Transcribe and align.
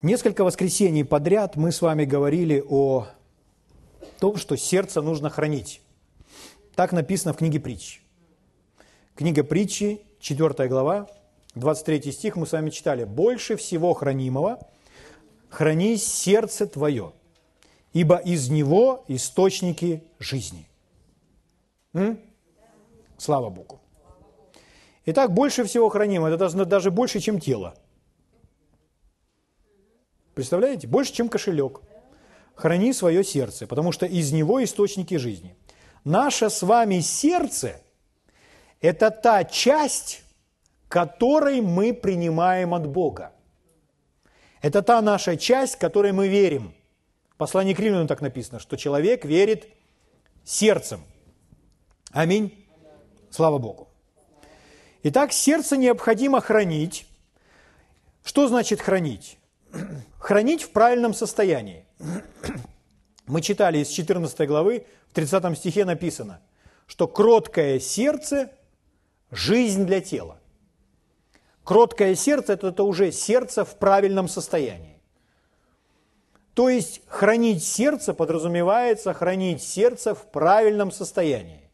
Несколько 0.00 0.44
воскресений 0.44 1.04
подряд 1.04 1.56
мы 1.56 1.72
с 1.72 1.82
вами 1.82 2.04
говорили 2.04 2.64
о 2.68 3.08
том, 4.20 4.36
что 4.36 4.56
сердце 4.56 5.02
нужно 5.02 5.28
хранить. 5.28 5.82
Так 6.76 6.92
написано 6.92 7.32
в 7.32 7.38
книге 7.38 7.58
притч. 7.58 8.00
Книга 9.16 9.42
притчи, 9.42 10.00
4 10.20 10.68
глава, 10.68 11.08
23 11.56 12.12
стих 12.12 12.36
мы 12.36 12.46
с 12.46 12.52
вами 12.52 12.70
читали. 12.70 13.02
«Больше 13.02 13.56
всего 13.56 13.92
хранимого 13.92 14.60
храни 15.48 15.96
сердце 15.96 16.68
твое, 16.68 17.12
ибо 17.92 18.18
из 18.18 18.50
него 18.50 19.04
источники 19.08 20.04
жизни». 20.20 20.68
М? 21.92 22.20
Слава 23.16 23.50
Богу. 23.50 23.80
Итак, 25.06 25.34
больше 25.34 25.64
всего 25.64 25.88
хранимого, 25.88 26.32
это 26.32 26.64
даже 26.66 26.92
больше, 26.92 27.18
чем 27.18 27.40
тело– 27.40 27.74
Представляете? 30.38 30.86
Больше, 30.86 31.12
чем 31.12 31.28
кошелек. 31.28 31.80
Храни 32.54 32.92
свое 32.92 33.24
сердце, 33.24 33.66
потому 33.66 33.90
что 33.90 34.06
из 34.06 34.30
него 34.30 34.62
источники 34.62 35.16
жизни. 35.16 35.56
Наше 36.04 36.48
с 36.48 36.62
вами 36.62 37.00
сердце– 37.00 37.80
это 38.80 39.10
та 39.10 39.42
часть, 39.42 40.22
которой 40.88 41.60
мы 41.60 41.92
принимаем 41.92 42.72
от 42.72 42.86
Бога. 42.86 43.32
Это 44.62 44.80
та 44.82 45.02
наша 45.02 45.36
часть, 45.36 45.74
которой 45.74 46.12
мы 46.12 46.28
верим. 46.28 46.72
В 47.30 47.36
послании 47.36 47.74
к 47.74 47.80
Римлянам 47.80 48.06
так 48.06 48.20
написано, 48.20 48.60
что 48.60 48.76
человек 48.76 49.24
верит 49.24 49.66
сердцем. 50.44 51.00
Аминь. 52.12 52.64
Слава 53.30 53.58
Богу. 53.58 53.88
Итак, 55.02 55.32
сердце 55.32 55.76
необходимо 55.76 56.40
хранить. 56.40 57.08
Что 58.22 58.46
значит 58.46 58.80
хранить? 58.80 59.36
хранить 60.18 60.62
в 60.62 60.70
правильном 60.70 61.14
состоянии. 61.14 61.84
Мы 63.26 63.40
читали 63.40 63.78
из 63.78 63.88
14 63.88 64.46
главы, 64.48 64.86
в 65.10 65.14
30 65.14 65.58
стихе 65.58 65.84
написано, 65.84 66.40
что 66.86 67.06
кроткое 67.06 67.78
сердце– 67.78 68.50
жизнь 69.30 69.84
для 69.84 70.00
тела. 70.00 70.38
Кроткое 71.64 72.14
сердце– 72.14 72.52
это, 72.54 72.68
это 72.68 72.82
уже 72.82 73.12
сердце 73.12 73.64
в 73.64 73.76
правильном 73.76 74.28
состоянии. 74.28 74.98
То 76.54 76.68
есть 76.68 77.02
хранить 77.06 77.62
сердце 77.62 78.14
подразумевается 78.14 79.12
хранить 79.12 79.62
сердце 79.62 80.14
в 80.14 80.26
правильном 80.26 80.90
состоянии. 80.90 81.70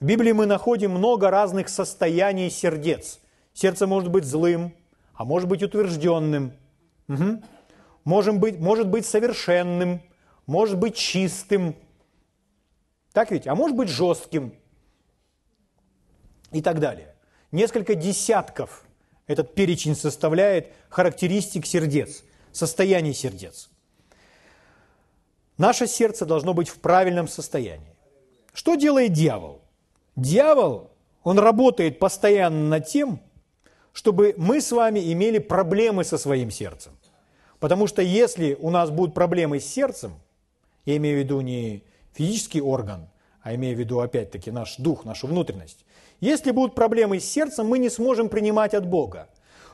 В 0.00 0.06
Библии 0.06 0.32
мы 0.32 0.46
находим 0.46 0.90
много 0.90 1.30
разных 1.30 1.68
состояний 1.68 2.50
сердец. 2.50 3.20
Сердце 3.52 3.86
может 3.86 4.10
быть 4.10 4.24
злым, 4.24 4.72
а 5.14 5.24
может 5.24 5.48
быть 5.48 5.62
утвержденным. 5.62 6.52
Угу 7.08 7.42
может 8.08 8.38
быть, 8.38 8.58
может 8.58 8.88
быть 8.88 9.04
совершенным, 9.04 10.00
может 10.46 10.78
быть 10.78 10.96
чистым, 10.96 11.76
так 13.12 13.30
ведь? 13.30 13.46
А 13.46 13.54
может 13.54 13.76
быть 13.76 13.90
жестким 13.90 14.54
и 16.50 16.62
так 16.62 16.80
далее. 16.80 17.14
Несколько 17.52 17.94
десятков 17.94 18.82
этот 19.26 19.54
перечень 19.54 19.94
составляет 19.94 20.72
характеристик 20.88 21.66
сердец, 21.66 22.24
состояний 22.50 23.12
сердец. 23.12 23.68
Наше 25.58 25.86
сердце 25.86 26.24
должно 26.24 26.54
быть 26.54 26.70
в 26.70 26.78
правильном 26.78 27.28
состоянии. 27.28 27.94
Что 28.54 28.74
делает 28.74 29.12
дьявол? 29.12 29.60
Дьявол, 30.16 30.90
он 31.24 31.38
работает 31.38 31.98
постоянно 31.98 32.68
над 32.68 32.86
тем, 32.86 33.20
чтобы 33.98 34.32
мы 34.36 34.60
с 34.60 34.70
вами 34.70 35.12
имели 35.12 35.38
проблемы 35.38 36.04
со 36.04 36.18
своим 36.18 36.52
сердцем. 36.52 36.92
Потому 37.58 37.88
что 37.88 38.00
если 38.00 38.56
у 38.60 38.70
нас 38.70 38.90
будут 38.90 39.12
проблемы 39.12 39.58
с 39.58 39.66
сердцем, 39.66 40.12
я 40.84 40.96
имею 40.98 41.16
в 41.16 41.18
виду 41.24 41.40
не 41.40 41.82
физический 42.14 42.60
орган, 42.60 43.08
а 43.42 43.56
имею 43.56 43.74
в 43.74 43.80
виду 43.80 43.98
опять-таки 43.98 44.52
наш 44.52 44.76
дух, 44.76 45.04
нашу 45.04 45.26
внутренность, 45.26 45.84
если 46.20 46.52
будут 46.52 46.76
проблемы 46.76 47.18
с 47.18 47.24
сердцем, 47.24 47.66
мы 47.66 47.80
не 47.80 47.90
сможем 47.90 48.28
принимать 48.28 48.72
от 48.72 48.86
Бога. 48.86 49.28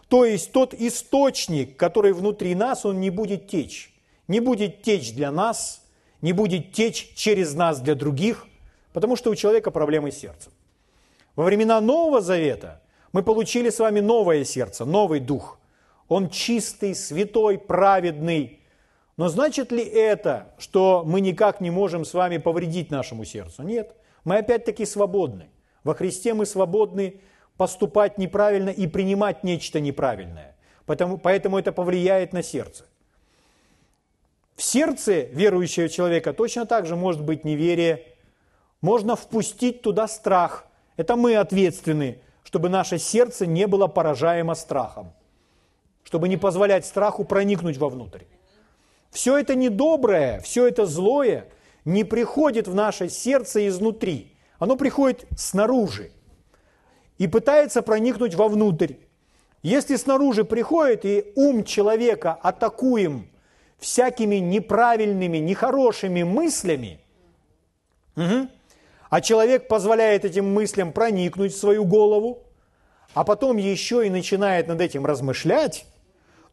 То 0.08 0.24
есть 0.24 0.52
тот 0.52 0.72
источник, 0.72 1.76
который 1.76 2.14
внутри 2.14 2.54
нас, 2.54 2.86
он 2.86 3.02
не 3.02 3.10
будет 3.10 3.46
течь. 3.48 3.92
Не 4.26 4.40
будет 4.40 4.80
течь 4.80 5.12
для 5.12 5.30
нас, 5.30 5.82
не 6.22 6.32
будет 6.32 6.72
течь 6.72 7.12
через 7.14 7.52
нас 7.52 7.78
для 7.78 7.94
других, 7.94 8.46
потому 8.94 9.16
что 9.16 9.30
у 9.30 9.34
человека 9.34 9.70
проблемы 9.70 10.12
с 10.12 10.16
сердцем. 10.16 10.50
Во 11.36 11.44
времена 11.44 11.78
Нового 11.82 12.22
Завета 12.22 12.80
мы 13.14 13.22
получили 13.22 13.70
с 13.70 13.78
вами 13.78 14.00
новое 14.00 14.44
сердце, 14.44 14.84
новый 14.84 15.20
дух– 15.20 15.58
он 16.08 16.30
чистый, 16.30 16.94
святой, 16.94 17.58
праведный. 17.58 18.60
Но 19.16 19.28
значит 19.28 19.72
ли 19.72 19.82
это, 19.82 20.54
что 20.58 21.02
мы 21.06 21.20
никак 21.20 21.60
не 21.60 21.70
можем 21.70 22.04
с 22.04 22.14
вами 22.14 22.38
повредить 22.38 22.90
нашему 22.90 23.24
сердцу? 23.24 23.62
Нет. 23.62 23.94
Мы 24.24 24.38
опять-таки 24.38 24.84
свободны. 24.86 25.48
Во 25.82 25.94
Христе 25.94 26.34
мы 26.34 26.46
свободны 26.46 27.20
поступать 27.56 28.18
неправильно 28.18 28.70
и 28.70 28.86
принимать 28.86 29.44
нечто 29.44 29.80
неправильное. 29.80 30.56
Поэтому, 30.86 31.18
поэтому 31.18 31.58
это 31.58 31.72
повлияет 31.72 32.32
на 32.32 32.42
сердце. 32.42 32.84
В 34.56 34.62
сердце 34.62 35.22
верующего 35.22 35.88
человека 35.88 36.32
точно 36.32 36.66
так 36.66 36.86
же 36.86 36.96
может 36.96 37.22
быть 37.22 37.44
неверие. 37.44 38.02
Можно 38.80 39.16
впустить 39.16 39.82
туда 39.82 40.08
страх. 40.08 40.66
Это 40.96 41.16
мы 41.16 41.36
ответственны, 41.36 42.18
чтобы 42.44 42.68
наше 42.68 42.98
сердце 42.98 43.46
не 43.46 43.66
было 43.66 43.88
поражаемо 43.88 44.54
страхом 44.54 45.12
чтобы 46.04 46.28
не 46.28 46.36
позволять 46.36 46.86
страху 46.86 47.24
проникнуть 47.24 47.78
вовнутрь. 47.78 48.24
Все 49.10 49.38
это 49.38 49.54
недоброе, 49.54 50.40
все 50.40 50.68
это 50.68 50.86
злое 50.86 51.48
не 51.84 52.04
приходит 52.04 52.68
в 52.68 52.74
наше 52.74 53.08
сердце 53.08 53.66
изнутри. 53.68 54.36
Оно 54.58 54.76
приходит 54.76 55.26
снаружи 55.36 56.12
и 57.18 57.26
пытается 57.26 57.82
проникнуть 57.82 58.34
вовнутрь. 58.34 58.94
Если 59.62 59.96
снаружи 59.96 60.44
приходит 60.44 61.04
и 61.04 61.32
ум 61.36 61.64
человека 61.64 62.34
атакуем 62.34 63.28
всякими 63.78 64.36
неправильными, 64.36 65.38
нехорошими 65.38 66.22
мыслями, 66.22 67.00
угу, 68.14 68.48
а 69.10 69.20
человек 69.20 69.68
позволяет 69.68 70.24
этим 70.24 70.52
мыслям 70.52 70.92
проникнуть 70.92 71.52
в 71.52 71.58
свою 71.58 71.84
голову, 71.84 72.42
а 73.14 73.24
потом 73.24 73.56
еще 73.56 74.06
и 74.06 74.10
начинает 74.10 74.68
над 74.68 74.80
этим 74.80 75.06
размышлять, 75.06 75.86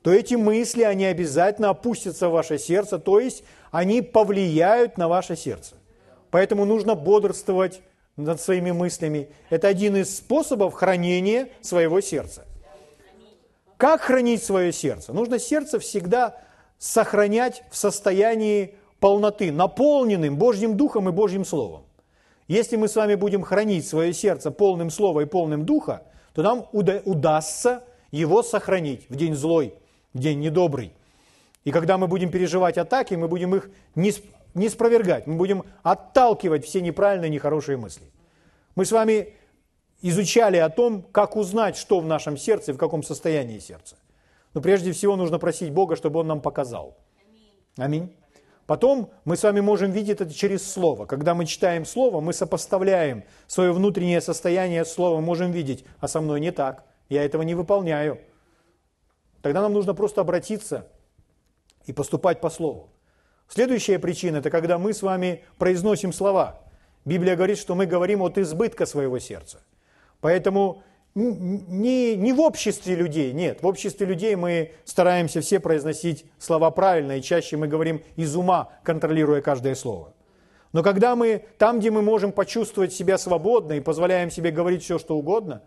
то 0.02 0.12
эти 0.12 0.36
мысли, 0.36 0.84
они 0.84 1.06
обязательно 1.06 1.70
опустятся 1.70 2.30
в 2.30 2.32
ваше 2.32 2.58
сердце, 2.58 2.98
то 2.98 3.20
есть 3.20 3.44
они 3.72 4.02
повлияют 4.02 4.98
на 4.98 5.08
ваше 5.08 5.36
сердце. 5.36 5.76
Поэтому 6.32 6.66
нужно 6.66 6.96
бодрствовать 6.96 7.82
над 8.16 8.42
своими 8.42 8.72
мыслями. 8.72 9.30
Это 9.50 9.68
один 9.68 9.96
из 9.96 10.16
способов 10.18 10.74
хранения 10.74 11.50
своего 11.62 12.02
сердца. 12.02 12.46
Как 13.78 14.02
хранить 14.02 14.44
свое 14.44 14.72
сердце? 14.72 15.14
Нужно 15.14 15.40
сердце 15.40 15.80
всегда 15.80 16.38
сохранять 16.78 17.64
в 17.72 17.78
состоянии 17.78 18.76
полноты, 19.00 19.52
наполненным 19.52 20.38
Божьим 20.38 20.78
Духом 20.78 21.10
и 21.10 21.12
Божьим 21.12 21.46
Словом. 21.46 21.84
Если 22.52 22.76
мы 22.76 22.90
с 22.90 22.98
вами 22.98 23.16
будем 23.16 23.44
хранить 23.44 23.88
свое 23.88 24.12
сердце 24.12 24.52
полным 24.52 24.90
Слова 24.90 25.22
и 25.22 25.26
полным 25.26 25.66
Духа, 25.66 26.04
то 26.34 26.42
нам 26.42 26.68
удастся 26.74 27.86
его 28.12 28.44
сохранить 28.44 29.10
в 29.10 29.16
день 29.16 29.36
злой, 29.36 29.74
день 30.14 30.42
недобрый. 30.42 30.92
И 31.64 31.72
когда 31.72 31.98
мы 31.98 32.10
будем 32.10 32.30
переживать 32.30 32.78
атаки, 32.78 33.14
мы 33.14 33.30
будем 33.30 33.56
их 33.56 33.70
не, 33.96 34.12
не 34.54 34.68
спровергать, 34.68 35.28
мы 35.28 35.36
будем 35.36 35.64
отталкивать 35.82 36.66
все 36.66 36.82
неправильные, 36.82 37.30
нехорошие 37.30 37.78
мысли. 37.78 38.04
Мы 38.76 38.84
с 38.84 38.92
вами 38.92 39.34
изучали 40.02 40.58
о 40.58 40.68
том, 40.68 41.04
как 41.04 41.38
узнать, 41.38 41.78
что 41.78 42.02
в 42.02 42.06
нашем 42.06 42.36
сердце 42.36 42.72
и 42.72 42.74
в 42.74 42.78
каком 42.78 43.02
состоянии 43.02 43.60
сердце. 43.60 43.96
Но 44.54 44.60
прежде 44.60 44.92
всего 44.92 45.16
нужно 45.16 45.40
просить 45.40 45.72
Бога, 45.72 45.96
чтобы 45.96 46.20
Он 46.20 46.28
нам 46.28 46.42
показал. 46.42 46.98
Аминь. 47.78 48.14
Потом 48.68 49.12
мы 49.26 49.36
с 49.36 49.44
вами 49.44 49.60
можем 49.60 49.92
видеть 49.92 50.22
это 50.22 50.34
через 50.34 50.72
Слово. 50.72 51.06
Когда 51.06 51.34
мы 51.34 51.46
читаем 51.46 51.86
Слово, 51.86 52.22
мы 52.22 52.34
сопоставляем 52.34 53.24
свое 53.48 53.74
внутреннее 53.74 54.22
состояние 54.22 54.86
с 54.86 54.94
Словом, 54.94 55.24
можем 55.24 55.52
видеть, 55.52 55.86
а 56.00 56.08
со 56.08 56.22
мной 56.22 56.40
не 56.40 56.52
так, 56.52 56.86
я 57.10 57.24
этого 57.26 57.42
не 57.42 57.56
выполняю. 57.56 58.20
Тогда 59.42 59.62
нам 59.62 59.74
нужно 59.74 59.94
просто 59.94 60.22
обратиться 60.22 60.88
и 61.86 61.94
поступать 61.94 62.40
по 62.40 62.50
слову. 62.50 62.90
Следующая 63.48 64.00
причина– 64.00 64.38
это 64.38 64.50
когда 64.50 64.78
мы 64.78 64.94
с 64.94 65.02
вами 65.02 65.44
произносим 65.58 66.14
слова. 66.14 66.62
Библия 67.04 67.36
говорит, 67.36 67.58
что 67.58 67.76
мы 67.76 67.86
говорим 67.86 68.22
от 68.22 68.38
избытка 68.38 68.86
своего 68.86 69.20
сердца. 69.20 69.60
Поэтому 70.22 70.84
не, 71.14 72.16
не 72.16 72.34
в 72.34 72.40
обществе 72.40 72.96
людей, 72.96 73.34
нет, 73.34 73.62
в 73.62 73.68
обществе 73.68 74.06
людей 74.06 74.36
мы 74.36 74.72
стараемся 74.86 75.42
все 75.42 75.60
произносить 75.60 76.26
слова 76.38 76.72
правильно, 76.72 77.18
и 77.18 77.22
чаще 77.22 77.58
мы 77.58 77.68
говорим 77.68 78.02
из 78.16 78.36
ума, 78.36 78.70
контролируя 78.84 79.42
каждое 79.42 79.76
слово. 79.76 80.14
Но 80.72 80.84
когда 80.84 81.18
мы 81.18 81.46
там, 81.58 81.80
где 81.80 81.92
мы 81.92 82.02
можем 82.02 82.32
почувствовать 82.32 82.94
себя 82.94 83.18
свободно 83.18 83.74
и 83.74 83.82
позволяем 83.82 84.32
себе 84.32 84.52
говорить 84.52 84.84
все, 84.84 84.98
что 84.98 85.18
угодно, 85.18 85.64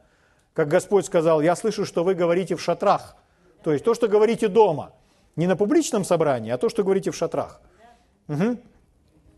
как 0.55 0.69
Господь 0.69 1.05
сказал, 1.05 1.43
я 1.43 1.57
слышу, 1.57 1.85
что 1.85 2.05
вы 2.05 2.15
говорите 2.15 2.57
в 2.57 2.63
шатрах, 2.63 3.17
то 3.63 3.73
есть 3.73 3.85
то, 3.85 3.93
что 3.95 4.09
говорите 4.09 4.49
дома. 4.49 4.93
Не 5.37 5.47
на 5.49 5.57
публичном 5.57 6.05
собрании, 6.05 6.53
а 6.53 6.59
то, 6.59 6.69
что 6.69 6.85
говорите 6.85 7.11
в 7.11 7.17
шатрах. 7.17 7.61
Угу. 8.29 8.57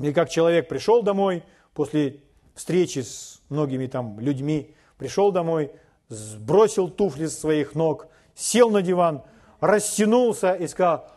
И 0.00 0.12
как 0.12 0.28
человек 0.28 0.68
пришел 0.68 1.02
домой 1.02 1.42
после 1.72 2.20
встречи 2.54 2.98
с 2.98 3.40
многими 3.48 3.86
там 3.86 4.20
людьми, 4.20 4.74
пришел 4.98 5.32
домой, 5.32 5.72
сбросил 6.08 6.88
туфли 6.88 7.26
с 7.26 7.38
своих 7.38 7.74
ног, 7.74 8.08
сел 8.34 8.70
на 8.70 8.82
диван, 8.82 9.22
растянулся 9.60 10.54
и 10.54 10.66
сказал, 10.66 11.08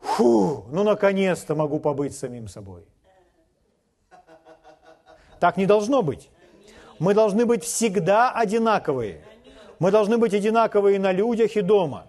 фу, 0.00 0.64
ну 0.70 0.84
наконец-то 0.84 1.54
могу 1.54 1.80
побыть 1.80 2.16
самим 2.16 2.48
собой. 2.48 2.84
Так 5.40 5.56
не 5.56 5.66
должно 5.66 6.02
быть. 6.02 6.30
Мы 6.98 7.14
должны 7.14 7.46
быть 7.46 7.62
всегда 7.62 8.32
одинаковые. 8.32 9.24
Мы 9.78 9.90
должны 9.90 10.18
быть 10.18 10.34
одинаковые 10.34 10.98
на 10.98 11.12
людях 11.12 11.56
и 11.56 11.60
дома. 11.60 12.06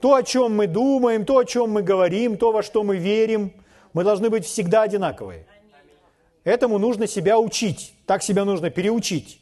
То, 0.00 0.14
о 0.14 0.22
чем 0.24 0.56
мы 0.56 0.66
думаем, 0.66 1.24
то, 1.24 1.38
о 1.38 1.44
чем 1.44 1.70
мы 1.70 1.82
говорим, 1.82 2.36
то, 2.36 2.50
во 2.50 2.64
что 2.64 2.82
мы 2.82 2.96
верим, 2.96 3.52
мы 3.92 4.02
должны 4.02 4.30
быть 4.30 4.44
всегда 4.44 4.82
одинаковые. 4.82 5.46
Этому 6.42 6.78
нужно 6.78 7.06
себя 7.06 7.38
учить. 7.38 7.94
Так 8.06 8.24
себя 8.24 8.44
нужно 8.44 8.70
переучить. 8.70 9.40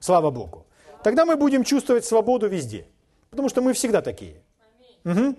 Слава 0.00 0.30
Богу. 0.30 0.64
Тогда 1.02 1.24
мы 1.24 1.36
будем 1.36 1.64
чувствовать 1.64 2.04
свободу 2.04 2.48
везде. 2.48 2.86
Потому 3.30 3.48
что 3.48 3.62
мы 3.62 3.72
всегда 3.72 4.02
такие. 4.02 4.42
Угу. 5.04 5.36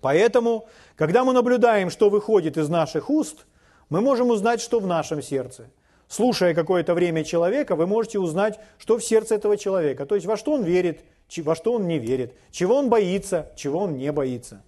Поэтому, 0.00 0.66
когда 0.96 1.24
мы 1.24 1.32
наблюдаем, 1.32 1.90
что 1.90 2.10
выходит 2.10 2.56
из 2.56 2.68
наших 2.68 3.10
уст, 3.10 3.46
мы 3.88 4.00
можем 4.00 4.30
узнать, 4.30 4.60
что 4.60 4.80
в 4.80 4.86
нашем 4.86 5.22
сердце. 5.22 5.70
Слушая 6.08 6.54
какое-то 6.54 6.94
время 6.94 7.24
человека, 7.24 7.76
вы 7.76 7.86
можете 7.86 8.18
узнать, 8.18 8.58
что 8.78 8.98
в 8.98 9.04
сердце 9.04 9.36
этого 9.36 9.56
человека. 9.56 10.04
То 10.04 10.14
есть, 10.14 10.26
во 10.26 10.36
что 10.36 10.52
он 10.52 10.62
верит, 10.62 11.00
во 11.38 11.54
что 11.54 11.72
он 11.74 11.86
не 11.86 11.98
верит, 11.98 12.34
чего 12.50 12.76
он 12.76 12.88
боится, 12.88 13.52
чего 13.56 13.80
он 13.80 13.96
не 13.96 14.10
боится. 14.12 14.62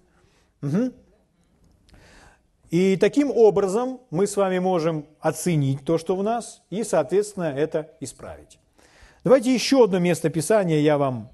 Угу. 0.61 0.91
И 2.71 2.97
таким 2.97 3.31
образом 3.31 3.99
мы 4.09 4.25
с 4.25 4.37
вами 4.37 4.59
можем 4.59 5.05
оценить 5.19 5.85
то, 5.85 5.97
что 5.97 6.15
в 6.15 6.23
нас, 6.23 6.63
и, 6.69 6.83
соответственно, 6.83 7.53
это 7.55 7.91
исправить. 7.99 8.59
Давайте 9.25 9.51
еще 9.51 9.85
одно 9.85 9.97
место 9.97 10.29
Писания 10.29 10.79
я 10.81 10.99
вам 10.99 11.31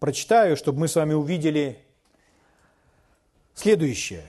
прочитаю, 0.00 0.56
чтобы 0.56 0.80
мы 0.80 0.88
с 0.88 0.96
вами 0.96 1.12
увидели 1.12 1.84
следующее. 3.52 4.24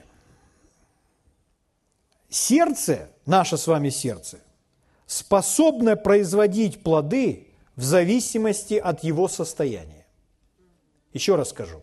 Сердце, 2.28 3.08
наше 3.24 3.56
с 3.56 3.66
вами 3.66 3.88
сердце, 3.88 4.40
способно 5.06 5.96
производить 5.96 6.82
плоды 6.82 7.48
в 7.76 7.82
зависимости 7.82 8.74
от 8.74 9.02
его 9.02 9.26
состояния. 9.26 10.06
Еще 11.14 11.34
раз 11.34 11.48
скажу. 11.48 11.82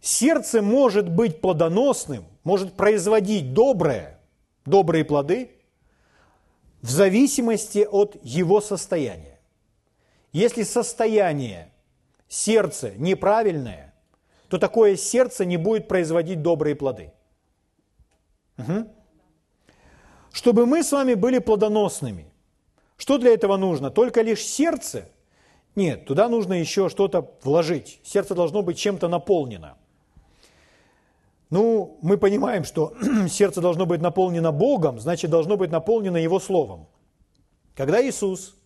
Сердце 0.00 0.62
может 0.62 1.08
быть 1.08 1.40
плодоносным, 1.40 2.24
может 2.42 2.72
производить 2.72 3.54
доброе, 3.54 4.18
добрые 4.64 5.04
плоды 5.04 5.53
в 6.84 6.90
зависимости 6.90 7.88
от 7.90 8.18
его 8.22 8.60
состояния. 8.60 9.40
Если 10.32 10.64
состояние 10.64 11.72
сердца 12.28 12.92
неправильное, 12.98 13.94
то 14.50 14.58
такое 14.58 14.96
сердце 14.96 15.46
не 15.46 15.56
будет 15.56 15.88
производить 15.88 16.42
добрые 16.42 16.74
плоды. 16.74 17.14
Угу. 18.58 18.86
Чтобы 20.30 20.66
мы 20.66 20.82
с 20.82 20.92
вами 20.92 21.14
были 21.14 21.38
плодоносными, 21.38 22.30
что 22.98 23.16
для 23.16 23.32
этого 23.32 23.56
нужно? 23.56 23.90
Только 23.90 24.20
лишь 24.20 24.44
сердце? 24.44 25.08
Нет, 25.74 26.04
туда 26.04 26.28
нужно 26.28 26.52
еще 26.52 26.90
что-то 26.90 27.30
вложить. 27.42 27.98
Сердце 28.04 28.34
должно 28.34 28.60
быть 28.60 28.76
чем-то 28.76 29.08
наполнено– 29.08 29.78
ну, 31.54 31.98
мы 32.02 32.18
понимаем, 32.18 32.64
что 32.64 32.94
сердце 33.28 33.60
должно 33.60 33.86
быть 33.86 34.00
наполнено 34.00 34.50
Богом, 34.50 34.98
значит, 34.98 35.30
должно 35.30 35.56
быть 35.56 35.70
наполнено 35.70 36.16
Его 36.16 36.40
Словом. 36.40 36.88
Когда 37.76 38.04
Иисус 38.04 38.56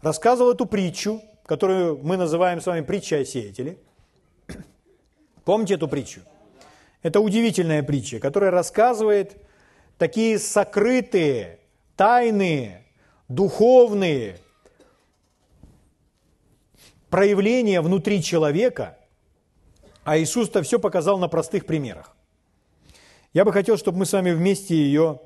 рассказывал 0.00 0.52
эту 0.52 0.64
притчу, 0.64 1.20
которую 1.44 1.98
мы 2.02 2.16
называем 2.16 2.62
с 2.62 2.66
вами 2.66 2.80
притчей 2.80 3.16
о 3.16 3.24
сеятеле, 3.26 3.76
помните 5.44 5.74
эту 5.74 5.86
притчу? 5.86 6.22
Это 7.02 7.20
удивительная 7.20 7.82
притча, 7.82 8.20
которая 8.20 8.50
рассказывает 8.50 9.36
такие 9.98 10.38
сокрытые, 10.38 11.58
тайные, 11.94 12.86
духовные 13.28 14.38
проявления 17.10 17.82
внутри 17.82 18.22
человека, 18.22 18.96
а 20.04 20.16
Иисус-то 20.16 20.62
все 20.62 20.78
показал 20.78 21.18
на 21.18 21.28
простых 21.28 21.66
примерах. 21.66 22.16
Я 23.32 23.44
бы 23.44 23.52
хотел, 23.52 23.76
чтобы 23.76 23.98
мы 23.98 24.06
с 24.06 24.12
вами 24.12 24.32
вместе 24.32 24.74
ее 24.74 25.20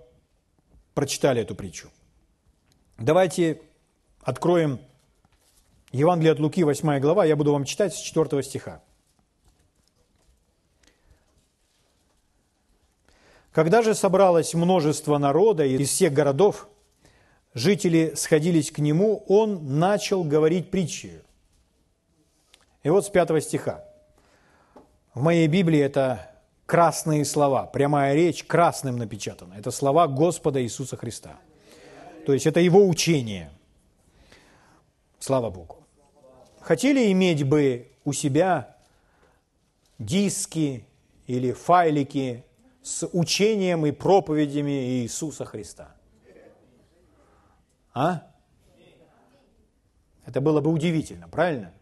прочитали, 0.92 1.40
эту 1.40 1.54
притчу. 1.54 1.88
Давайте 2.98 3.62
откроем 4.20 4.78
Евангелие 5.90 6.32
от 6.32 6.38
Луки, 6.38 6.62
8 6.64 6.98
глава, 7.00 7.24
я 7.24 7.34
буду 7.34 7.52
вам 7.52 7.64
читать 7.64 7.94
с 7.94 7.98
4 7.98 8.42
стиха. 8.42 8.82
Когда 13.52 13.82
же 13.82 13.94
собралось 13.94 14.52
множество 14.52 15.16
народа 15.16 15.64
из 15.64 15.88
всех 15.88 16.12
городов, 16.12 16.68
жители 17.54 18.12
сходились 18.16 18.70
к 18.70 18.80
нему, 18.80 19.24
он 19.28 19.78
начал 19.78 20.24
говорить 20.24 20.70
притчи. 20.70 21.22
И 22.82 22.90
вот 22.90 23.06
с 23.06 23.08
5 23.08 23.42
стиха. 23.42 23.84
В 25.14 25.22
моей 25.22 25.46
Библии 25.46 25.80
это 25.80 26.33
красные 26.66 27.24
слова. 27.24 27.66
Прямая 27.66 28.14
речь 28.14 28.44
красным 28.44 28.96
напечатана. 28.96 29.54
Это 29.54 29.70
слова 29.70 30.08
Господа 30.08 30.62
Иисуса 30.62 30.96
Христа. 30.96 31.38
То 32.26 32.32
есть 32.32 32.46
это 32.46 32.60
Его 32.60 32.86
учение. 32.88 33.50
Слава 35.18 35.50
Богу. 35.50 35.84
Хотели 36.60 37.12
иметь 37.12 37.44
бы 37.44 37.88
у 38.04 38.12
себя 38.12 38.76
диски 39.98 40.86
или 41.26 41.52
файлики 41.52 42.44
с 42.82 43.06
учением 43.12 43.86
и 43.86 43.92
проповедями 43.92 45.02
Иисуса 45.02 45.44
Христа? 45.44 45.94
А? 47.92 48.22
Это 50.26 50.40
было 50.40 50.60
бы 50.60 50.70
удивительно, 50.70 51.28
правильно? 51.28 51.72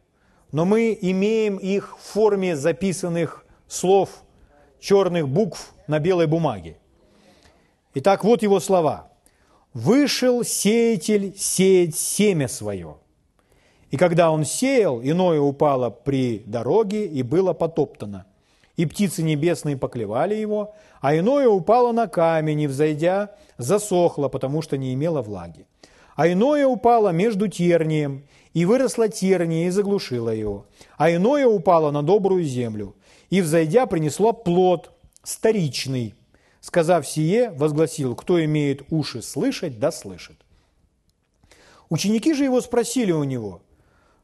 Но 0.50 0.64
мы 0.64 0.96
имеем 1.00 1.56
их 1.56 1.96
в 1.98 2.02
форме 2.02 2.56
записанных 2.56 3.46
слов 3.66 4.24
черных 4.82 5.28
букв 5.28 5.72
на 5.86 6.00
белой 6.00 6.26
бумаге. 6.26 6.76
Итак, 7.94 8.24
вот 8.24 8.42
его 8.42 8.60
слова. 8.60 9.08
«Вышел 9.72 10.44
сеятель 10.44 11.34
сеять 11.38 11.96
семя 11.96 12.48
свое. 12.48 12.96
И 13.90 13.96
когда 13.96 14.30
он 14.30 14.44
сеял, 14.44 15.00
иное 15.00 15.40
упало 15.40 15.88
при 15.88 16.40
дороге 16.40 17.06
и 17.06 17.22
было 17.22 17.54
потоптано. 17.54 18.26
И 18.76 18.84
птицы 18.84 19.22
небесные 19.22 19.78
поклевали 19.78 20.34
его, 20.34 20.74
а 21.00 21.16
иное 21.16 21.48
упало 21.48 21.92
на 21.92 22.06
камень 22.06 22.62
и, 22.62 22.66
взойдя, 22.66 23.30
засохло, 23.56 24.28
потому 24.28 24.60
что 24.62 24.76
не 24.76 24.92
имело 24.92 25.22
влаги. 25.22 25.66
А 26.16 26.28
иное 26.28 26.66
упало 26.66 27.10
между 27.10 27.48
тернием, 27.48 28.24
и 28.52 28.66
выросла 28.66 29.08
терния 29.08 29.68
и 29.68 29.70
заглушила 29.70 30.30
его. 30.30 30.66
А 30.98 31.10
иное 31.10 31.46
упало 31.46 31.90
на 31.90 32.02
добрую 32.02 32.44
землю, 32.44 32.94
и, 33.32 33.40
взойдя, 33.40 33.86
принесла 33.86 34.34
плод 34.34 34.92
старичный. 35.22 36.14
Сказав 36.60 37.08
сие, 37.08 37.50
возгласил, 37.52 38.14
кто 38.14 38.44
имеет 38.44 38.82
уши 38.92 39.22
слышать, 39.22 39.78
да 39.78 39.90
слышит. 39.90 40.36
Ученики 41.88 42.34
же 42.34 42.44
его 42.44 42.60
спросили 42.60 43.10
у 43.10 43.24
него, 43.24 43.62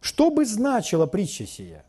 что 0.03 0.31
бы 0.31 0.45
значила 0.45 1.07
притча 1.07 1.47
сия? 1.47 1.87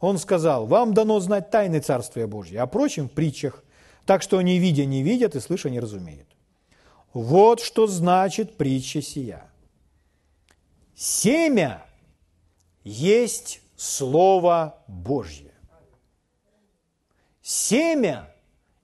Он 0.00 0.16
сказал, 0.16 0.66
вам 0.66 0.94
дано 0.94 1.20
знать 1.20 1.50
тайны 1.50 1.80
Царствия 1.80 2.26
Божьего, 2.26 2.62
а 2.62 2.66
прочим 2.66 3.10
в 3.10 3.12
притчах, 3.12 3.62
так 4.06 4.22
что 4.22 4.38
они 4.38 4.58
видя 4.58 4.86
не 4.86 5.02
видят 5.02 5.36
и 5.36 5.40
слыша 5.40 5.68
не 5.68 5.78
разумеют. 5.78 6.28
Вот 7.12 7.60
что 7.60 7.86
значит 7.86 8.56
притча 8.56 9.02
сия. 9.02 9.44
Семя 10.96 11.84
есть 12.82 13.60
Слово 13.76 14.82
Божье. 14.88 15.51
Семя 17.42 18.32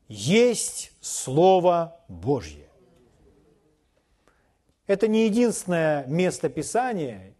есть 0.08 0.90
Слово 1.00 2.00
Божье. 2.08 2.66
Это 4.88 5.06
не 5.06 5.26
единственное 5.26 6.04
место 6.06 6.48
Писания, 6.48 7.34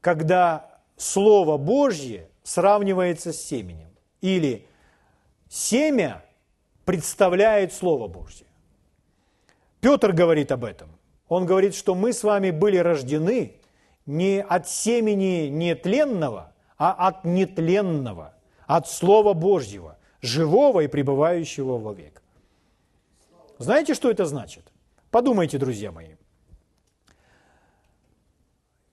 когда 0.00 0.80
Слово 0.96 1.56
Божье 1.56 2.28
сравнивается 2.42 3.32
с 3.32 3.40
семенем. 3.40 3.90
Или 4.22 4.66
семя 5.48 6.24
представляет 6.84 7.72
Слово 7.72 8.08
Божье. 8.08 8.46
Петр 9.80 10.12
говорит 10.12 10.50
об 10.50 10.64
этом. 10.64 10.88
Он 11.28 11.46
говорит, 11.46 11.76
что 11.76 11.94
мы 11.94 12.12
с 12.12 12.24
вами 12.24 12.50
были 12.50 12.78
рождены 12.78 13.60
не 14.04 14.42
от 14.42 14.68
семени 14.68 15.46
нетленного, 15.46 16.52
а 16.76 16.92
от 16.92 17.24
нетленного, 17.24 18.34
от 18.66 18.88
Слова 18.88 19.32
Божьего– 19.32 19.96
живого 20.24 20.80
и 20.80 20.88
пребывающего 20.88 21.78
вовек. 21.78 22.22
Знаете, 23.58 23.94
что 23.94 24.10
это 24.10 24.24
значит? 24.24 24.64
Подумайте, 25.10 25.58
друзья 25.58 25.92
мои. 25.92 26.14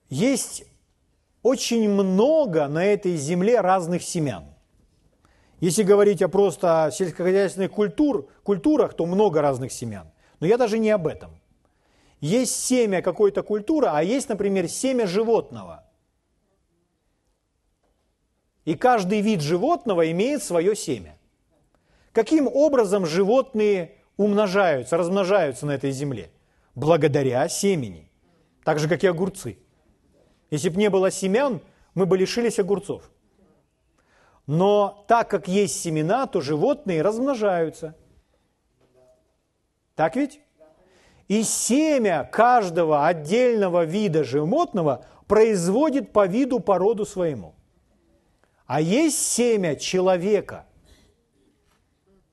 Есть 0.08 0.64
очень 1.42 1.88
много 1.88 2.68
на 2.68 2.84
этой 2.84 3.16
земле 3.16 3.60
разных 3.60 4.02
семян. 4.02 4.44
Если 5.60 5.82
говорить 5.82 6.22
о 6.22 6.28
просто 6.28 6.90
сельскохозяйственных 6.92 7.72
культур, 7.72 8.28
культурах, 8.42 8.94
то 8.94 9.06
много 9.06 9.40
разных 9.40 9.72
семян. 9.72 10.10
Но 10.40 10.46
я 10.46 10.58
даже 10.58 10.78
не 10.78 10.90
об 10.90 11.06
этом. 11.06 11.30
Есть 12.20 12.56
семя 12.64 13.00
какой-то 13.00 13.42
культуры, 13.42 13.88
а 13.90 14.02
есть, 14.02 14.28
например, 14.28 14.68
семя 14.68 15.06
животного. 15.06 15.84
И 18.64 18.74
каждый 18.74 19.22
вид 19.22 19.40
животного 19.40 20.10
имеет 20.10 20.42
свое 20.42 20.76
семя. 20.76 21.16
Каким 22.12 22.46
образом 22.46 23.06
животные 23.06 23.92
умножаются, 24.16 24.96
размножаются 24.96 25.66
на 25.66 25.72
этой 25.72 25.90
земле? 25.90 26.30
Благодаря 26.74 27.48
семени. 27.48 28.10
Так 28.64 28.78
же, 28.78 28.88
как 28.88 29.02
и 29.02 29.06
огурцы. 29.06 29.58
Если 30.50 30.68
бы 30.68 30.76
не 30.76 30.90
было 30.90 31.10
семян, 31.10 31.60
мы 31.94 32.06
бы 32.06 32.16
лишились 32.16 32.58
огурцов. 32.58 33.10
Но 34.46 35.04
так 35.08 35.30
как 35.30 35.48
есть 35.48 35.80
семена, 35.80 36.26
то 36.26 36.40
животные 36.40 37.02
размножаются. 37.02 37.94
Так 39.94 40.16
ведь? 40.16 40.40
И 41.28 41.42
семя 41.42 42.28
каждого 42.30 43.06
отдельного 43.06 43.84
вида 43.84 44.24
животного 44.24 45.06
производит 45.26 46.12
по 46.12 46.26
виду 46.26 46.60
породу 46.60 47.06
своему. 47.06 47.54
А 48.66 48.80
есть 48.80 49.18
семя 49.18 49.76
человека. 49.76 50.66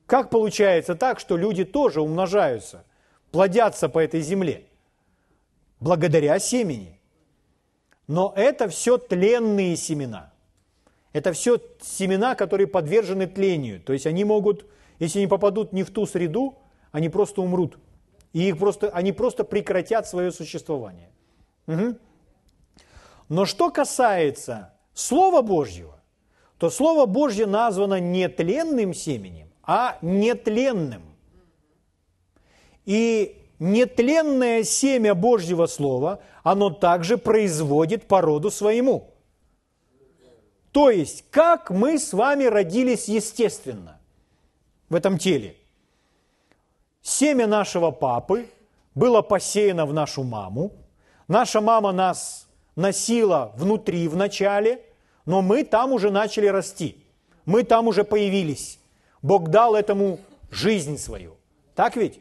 Как 0.09 0.31
получается 0.31 0.95
так, 0.95 1.19
что 1.19 1.37
люди 1.37 1.63
тоже 1.63 2.01
умножаются, 2.01 2.83
плодятся 3.31 3.89
по 3.89 3.99
этой 3.99 4.21
земле? 4.21 4.65
Благодаря 5.79 6.39
семени. 6.39 6.99
Но 8.07 8.33
это 8.35 8.67
все 8.69 8.97
тленные 8.97 9.75
семена. 9.75 10.33
Это 11.13 11.31
все 11.31 11.61
семена, 11.79 12.33
которые 12.33 12.65
подвержены 12.65 13.27
тлению. 13.27 13.79
То 13.79 13.93
есть 13.93 14.07
они 14.07 14.23
могут, 14.23 14.65
если 14.97 15.19
не 15.19 15.27
попадут 15.27 15.73
не 15.73 15.83
в 15.83 15.91
ту 15.91 16.07
среду, 16.07 16.57
они 16.91 17.09
просто 17.09 17.43
умрут. 17.43 17.77
И 18.33 18.49
их 18.49 18.57
просто, 18.57 18.89
они 18.89 19.11
просто 19.11 19.43
прекратят 19.43 20.07
свое 20.07 20.31
существование. 20.31 21.11
Угу. 21.67 21.97
Но 23.29 23.45
что 23.45 23.69
касается 23.69 24.73
Слова 24.95 25.43
Божьего, 25.43 26.01
то 26.57 26.71
Слово 26.71 27.05
Божье 27.05 27.45
названо 27.45 27.99
не 27.99 28.27
тленным 28.27 28.95
семенем, 28.95 29.48
а 29.71 29.99
нетленным. 30.01 31.03
И 32.85 33.39
нетленное 33.59 34.63
семя 34.63 35.13
Божьего 35.13 35.67
Слова, 35.67 36.21
оно 36.41 36.71
также 36.71 37.19
производит 37.19 38.07
породу 38.07 38.49
своему. 38.49 39.11
То 40.71 40.89
есть, 40.89 41.23
как 41.29 41.69
мы 41.69 41.99
с 41.99 42.13
вами 42.13 42.45
родились 42.45 43.07
естественно 43.07 43.99
в 44.89 44.95
этом 44.95 45.19
теле. 45.19 45.55
Семя 47.03 47.45
нашего 47.45 47.91
папы 47.91 48.49
было 48.95 49.21
посеяно 49.21 49.85
в 49.85 49.93
нашу 49.93 50.23
маму. 50.23 50.71
Наша 51.27 51.61
мама 51.61 51.91
нас 51.91 52.47
носила 52.75 53.53
внутри 53.55 54.07
в 54.07 54.15
начале, 54.15 54.83
но 55.27 55.43
мы 55.43 55.63
там 55.63 55.93
уже 55.93 56.09
начали 56.09 56.47
расти. 56.47 57.05
Мы 57.45 57.61
там 57.61 57.87
уже 57.87 58.03
появились. 58.03 58.78
Бог 59.21 59.49
дал 59.49 59.75
этому 59.75 60.19
жизнь 60.51 60.97
свою. 60.97 61.35
Так 61.75 61.95
ведь? 61.95 62.19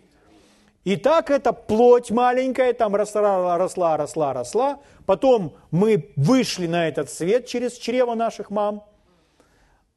И 0.84 0.96
так 0.96 1.30
эта 1.30 1.52
плоть 1.52 2.10
маленькая 2.10 2.72
там 2.72 2.94
росла, 2.96 3.58
росла, 3.58 3.96
росла, 3.96 4.32
росла. 4.32 4.80
Потом 5.06 5.54
мы 5.70 6.12
вышли 6.16 6.66
на 6.66 6.88
этот 6.88 7.10
свет 7.10 7.46
через 7.46 7.74
чрево 7.76 8.14
наших 8.14 8.50
мам. 8.50 8.84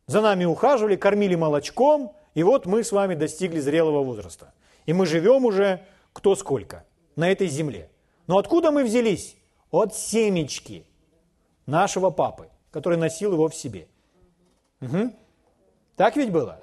За 0.08 0.22
нами 0.22 0.46
ухаживали, 0.46 0.96
кормили 0.96 1.36
молочком. 1.36 2.14
И 2.34 2.44
вот 2.44 2.66
мы 2.66 2.84
с 2.84 2.92
вами 2.92 3.16
достигли 3.16 3.60
зрелого 3.60 4.04
возраста. 4.04 4.54
И 4.86 4.94
мы 4.94 5.06
живем 5.06 5.46
уже 5.46 5.86
кто 6.14 6.36
сколько 6.36 6.86
на 7.16 7.32
этой 7.32 7.48
земле. 7.48 7.90
Но 8.28 8.38
откуда 8.38 8.72
мы 8.72 8.84
взялись? 8.84 9.38
От 9.70 9.96
семечки 9.96 10.86
нашего 11.66 12.10
папы, 12.10 12.50
который 12.72 12.98
носил 12.98 13.32
его 13.32 13.48
в 13.48 13.56
себе. 13.56 13.88
Угу. 14.82 15.14
Так 15.96 16.18
ведь 16.18 16.32
было? 16.32 16.60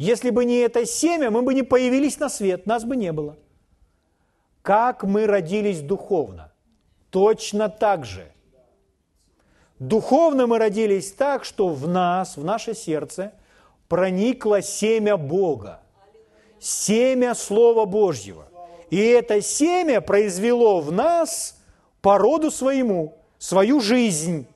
Если 0.00 0.30
бы 0.30 0.46
не 0.46 0.60
это 0.60 0.86
семя, 0.86 1.30
мы 1.30 1.42
бы 1.42 1.52
не 1.52 1.62
появились 1.62 2.18
на 2.18 2.30
свет, 2.30 2.64
нас 2.64 2.84
бы 2.84 2.96
не 2.96 3.12
было. 3.12 3.36
Как 4.62 5.02
мы 5.04 5.26
родились 5.26 5.82
духовно? 5.82 6.54
Точно 7.10 7.68
так 7.68 8.06
же. 8.06 8.32
Духовно 9.78 10.46
мы 10.46 10.58
родились 10.58 11.12
так, 11.12 11.44
что 11.44 11.68
в 11.68 11.86
нас, 11.86 12.38
в 12.38 12.44
наше 12.44 12.74
сердце 12.74 13.34
проникло 13.88 14.62
семя 14.62 15.18
Бога, 15.18 15.82
семя 16.58 17.34
Слова 17.34 17.84
Божьего. 17.84 18.48
И 18.88 18.96
это 18.96 19.42
семя 19.42 20.00
произвело 20.00 20.80
в 20.80 20.90
нас 20.90 21.60
породу 22.00 22.50
своему, 22.50 23.18
свою 23.36 23.82
жизнь. 23.82 24.46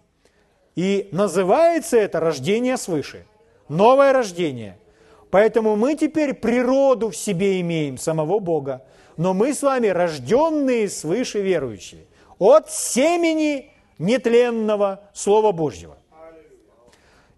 И 0.74 1.06
называется 1.12 1.98
это 1.98 2.18
рождение 2.18 2.78
свыше, 2.78 3.26
новое 3.68 4.14
рождение– 4.14 4.78
Поэтому 5.34 5.74
мы 5.74 5.96
теперь 5.96 6.32
природу 6.32 7.10
в 7.10 7.16
себе 7.16 7.60
имеем, 7.60 7.98
самого 7.98 8.38
Бога. 8.38 8.84
Но 9.16 9.34
мы 9.34 9.52
с 9.52 9.62
вами 9.62 9.88
рожденные 9.88 10.88
свыше 10.88 11.42
верующие. 11.42 12.04
От 12.38 12.70
семени 12.70 13.72
нетленного 13.98 15.00
Слова 15.12 15.50
Божьего. 15.50 15.98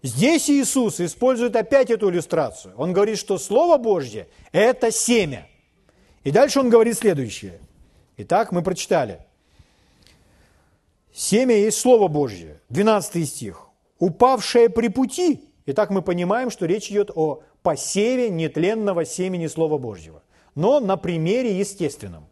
Здесь 0.03 0.47
Иисус 0.47 0.99
использует 0.99 1.55
опять 1.55 1.89
эту 1.89 2.11
иллюстрацию. 2.11 2.75
Он 2.77 2.93
говорит, 2.93 3.17
что 3.17 3.39
Слово 3.39 3.77
Божье– 3.77 4.27
это 4.51 4.91
семя. 4.91 5.47
И 6.23 6.29
дальше 6.29 6.59
он 6.59 6.69
говорит 6.69 6.99
следующее. 6.99 7.59
Итак, 8.17 8.51
мы 8.51 8.61
прочитали. 8.61 9.21
Семя 11.11 11.55
есть 11.55 11.79
Слово 11.79 12.09
Божье. 12.09 12.61
12 12.69 13.27
стих. 13.27 13.69
«Упавшее 13.97 14.69
при 14.69 14.89
пути». 14.89 15.46
Итак, 15.69 15.89
мы 15.89 16.01
понимаем, 16.01 16.49
что 16.49 16.65
речь 16.65 16.89
идет 16.89 17.11
о 17.13 17.41
посеве 17.61 18.29
нетленного 18.29 19.03
семени 19.03 19.47
Слова 19.47 19.77
Божьего, 19.77 20.23
но 20.55 20.79
на 20.79 20.95
примере 20.95 21.59
естественном. 21.59 22.25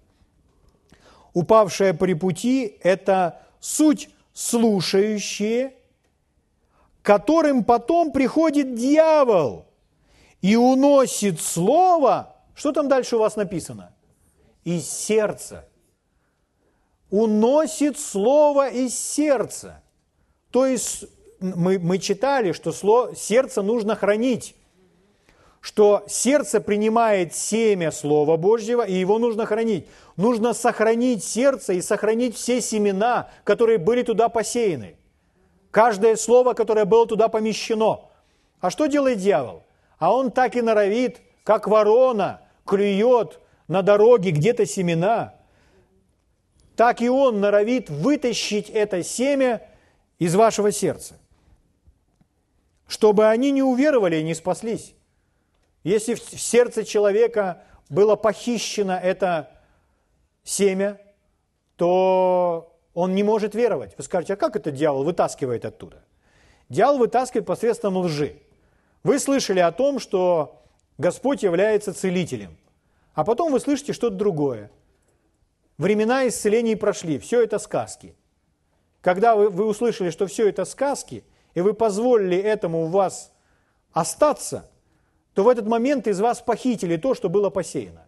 Упавшая 1.33 1.93
при 1.93 2.13
пути– 2.13 2.77
это 2.81 3.41
суть 3.59 4.09
слушающие, 4.31 5.73
которым 7.01 7.65
потом 7.65 8.13
приходит 8.13 8.73
дьявол 8.73 9.65
и 10.41 10.55
уносит 10.55 11.41
слово. 11.41 12.37
Что 12.55 12.71
там 12.71 12.87
дальше 12.87 13.17
у 13.17 13.19
вас 13.19 13.35
написано? 13.35 13.93
Из 14.63 14.89
сердца. 14.89 15.67
Уносит 17.09 17.99
слово 17.99 18.69
из 18.69 18.97
сердца. 18.97 19.83
То 20.51 20.65
есть 20.65 21.05
мы, 21.55 21.79
мы 21.79 21.97
читали, 21.97 22.51
что 22.51 22.71
слово, 22.71 23.15
сердце 23.15 23.61
нужно 23.61 23.95
хранить 23.95 24.55
что 25.65 26.03
сердце 26.05 26.61
принимает 26.61 27.33
семя 27.33 27.91
Слова 27.91 28.37
Божьего, 28.37 28.83
и 28.83 28.93
его 28.93 29.17
нужно 29.17 29.47
хранить. 29.47 29.87
Нужно 30.15 30.53
сохранить 30.53 31.23
сердце 31.23 31.73
и 31.73 31.81
сохранить 31.81 32.35
все 32.35 32.61
семена, 32.61 33.31
которые 33.43 33.79
были 33.79 34.03
туда 34.03 34.29
посеяны. 34.29 34.95
Каждое 35.71 36.17
слово, 36.17 36.53
которое 36.53 36.85
было 36.85 37.07
туда 37.07 37.29
помещено. 37.29 38.01
А 38.59 38.69
что 38.69 38.85
делает 38.85 39.17
дьявол? 39.17 39.63
А 39.97 40.13
он 40.13 40.29
так 40.29 40.55
и 40.55 40.61
норовит, 40.61 41.17
как 41.43 41.67
ворона, 41.67 42.41
клюет 42.63 43.39
на 43.67 43.81
дороге 43.81 44.29
где-то 44.29 44.67
семена. 44.67 45.33
Так 46.75 47.01
и 47.01 47.09
он 47.09 47.39
норовит 47.39 47.89
вытащить 47.89 48.69
это 48.69 49.01
семя 49.01 49.67
из 50.19 50.35
вашего 50.35 50.71
сердца, 50.71 51.15
чтобы 52.87 53.27
они 53.27 53.51
не 53.51 53.63
уверовали 53.63 54.17
и 54.17 54.23
не 54.23 54.33
спаслись. 54.33 54.95
Если 55.83 56.15
в 56.15 56.19
сердце 56.19 56.83
человека 56.83 57.63
было 57.89 58.15
похищено 58.15 58.97
это 58.97 59.51
семя, 60.43 60.99
то 61.75 62.75
он 62.93 63.13
не 63.13 63.23
может 63.23 63.55
веровать. 63.55 63.93
Вы 63.97 64.03
скажете, 64.03 64.33
а 64.33 64.37
как 64.37 64.55
это 64.55 64.71
дьявол 64.71 65.03
вытаскивает 65.03 65.65
оттуда? 65.65 66.03
Дьявол 66.69 66.99
вытаскивает 66.99 67.45
посредством 67.45 67.97
лжи. 67.97 68.41
Вы 69.03 69.19
слышали 69.19 69.59
о 69.59 69.71
том, 69.71 69.99
что 69.99 70.63
Господь 70.97 71.43
является 71.43 71.93
целителем, 71.93 72.57
а 73.13 73.23
потом 73.23 73.51
вы 73.51 73.59
слышите 73.59 73.93
что-то 73.93 74.15
другое. 74.15 74.71
Времена 75.77 76.27
исцелений 76.27 76.75
прошли, 76.75 77.19
все 77.19 77.43
это 77.43 77.59
сказки. 77.59 78.15
Когда 79.01 79.35
вы, 79.35 79.49
вы 79.49 79.65
услышали, 79.65 80.09
что 80.09 80.25
все 80.25 80.49
это 80.49 80.65
сказки, 80.65 81.23
и 81.55 81.61
вы 81.61 81.73
позволили 81.73 82.37
этому 82.37 82.83
у 82.83 82.87
вас 82.87 83.33
остаться– 83.93 84.69
то 85.35 85.43
в 85.43 85.49
этот 85.49 85.67
момент 85.67 86.07
из 86.07 86.19
вас 86.21 86.41
похитили 86.41 86.95
то, 86.95 87.13
что 87.13 87.29
было 87.29 87.49
посеяно. 87.49 88.07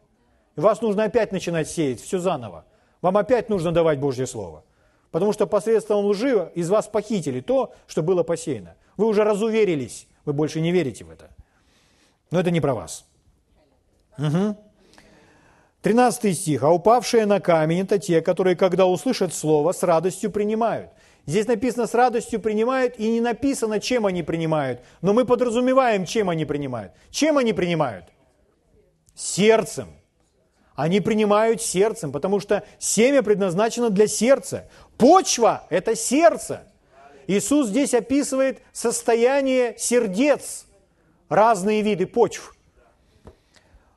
И 0.56 0.62
вас 0.62 0.82
нужно 0.82 1.04
опять 1.04 1.34
начинать 1.34 1.70
сеять, 1.70 2.02
все 2.02 2.20
заново. 2.20 2.66
Вам 3.02 3.18
опять 3.18 3.50
нужно 3.50 3.72
давать 3.74 4.00
Божье 4.00 4.26
Слово. 4.26 4.64
Потому 5.12 5.34
что 5.34 5.46
посредством 5.46 6.06
лжи 6.06 6.52
из 6.56 6.70
вас 6.70 6.88
похитили 6.88 7.42
то, 7.42 7.74
что 7.86 8.02
было 8.02 8.24
посеяно. 8.24 8.76
Вы 8.96 9.08
уже 9.08 9.24
разуверились, 9.26 10.08
вы 10.26 10.34
больше 10.34 10.62
не 10.62 10.72
верите 10.72 11.04
в 11.04 11.12
это. 11.12 11.30
Но 12.32 12.40
это 12.40 12.50
не 12.50 12.62
про 12.62 12.74
вас. 12.74 13.06
Угу. 14.18 14.56
13 15.82 16.38
стих. 16.38 16.64
«А 16.64 16.70
упавшие 16.70 17.26
на 17.26 17.40
камень– 17.42 17.82
это 17.82 18.00
те, 18.00 18.22
которые, 18.22 18.56
когда 18.56 18.88
услышат 18.88 19.34
слово, 19.34 19.74
с 19.74 19.84
радостью 19.84 20.32
принимают». 20.32 20.92
Здесь 21.28 21.46
написано 21.46 21.88
«с 21.88 21.94
радостью 21.94 22.40
принимают» 22.40 22.98
и 22.98 23.10
не 23.10 23.20
написано, 23.20 23.82
чем 23.82 24.06
они 24.06 24.24
принимают. 24.24 24.80
Но 25.02 25.12
мы 25.12 25.26
подразумеваем, 25.26 26.06
чем 26.06 26.30
они 26.30 26.46
принимают. 26.46 26.94
Чем 27.12 27.38
они 27.38 27.52
принимают? 27.52 28.06
Сердцем. 29.14 29.90
Они 30.74 31.02
принимают 31.02 31.62
сердцем, 31.62 32.14
потому 32.14 32.40
что 32.40 32.64
семя 32.80 33.24
предназначено 33.24 33.90
для 33.90 34.08
сердца. 34.08 34.70
Почва– 34.98 35.68
это 35.70 35.98
сердце. 35.98 36.64
Иисус 37.28 37.68
здесь 37.68 37.94
описывает 37.94 38.62
состояние 38.72 39.76
сердец, 39.78 40.66
разные 41.28 41.82
виды 41.82 42.06
почв, 42.06 42.56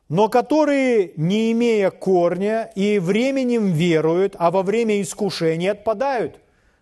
но 0.09 0.27
которые, 0.27 1.13
не 1.15 1.53
имея 1.53 1.91
корня 1.91 2.69
и 2.75 2.99
временем 2.99 3.71
веруют, 3.71 4.35
а 4.37 4.51
во 4.51 4.63
время 4.63 5.01
искушения 5.01 5.71
отпадают. 5.71 6.40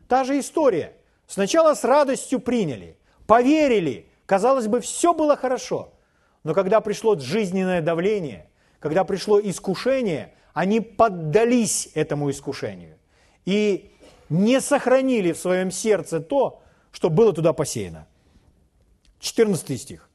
Та 0.10 0.24
же 0.24 0.40
история. 0.40 0.94
Сначала 1.28 1.76
с 1.76 1.84
радостью 1.84 2.40
приняли, 2.40 2.98
поверили, 3.28 4.08
казалось 4.26 4.68
бы, 4.68 4.82
все 4.82 5.14
было 5.14 5.38
хорошо. 5.38 5.94
Но 6.44 6.56
когда 6.56 6.82
пришло 6.82 7.16
жизненное 7.18 7.82
давление, 7.84 8.50
когда 8.80 9.04
пришло 9.04 9.40
искушение, 9.40 10.34
они 10.54 10.82
поддались 10.82 11.90
этому 11.94 12.32
искушению 12.32 12.98
и 13.46 13.92
не 14.30 14.60
сохранили 14.62 15.32
в 15.32 15.38
своем 15.38 15.70
сердце 15.70 16.20
то, 16.20 16.64
что 16.92 17.12
было 17.12 17.32
туда 17.32 17.54
посеяно. 17.54 18.08
14 19.20 19.80
стих. 19.80 20.10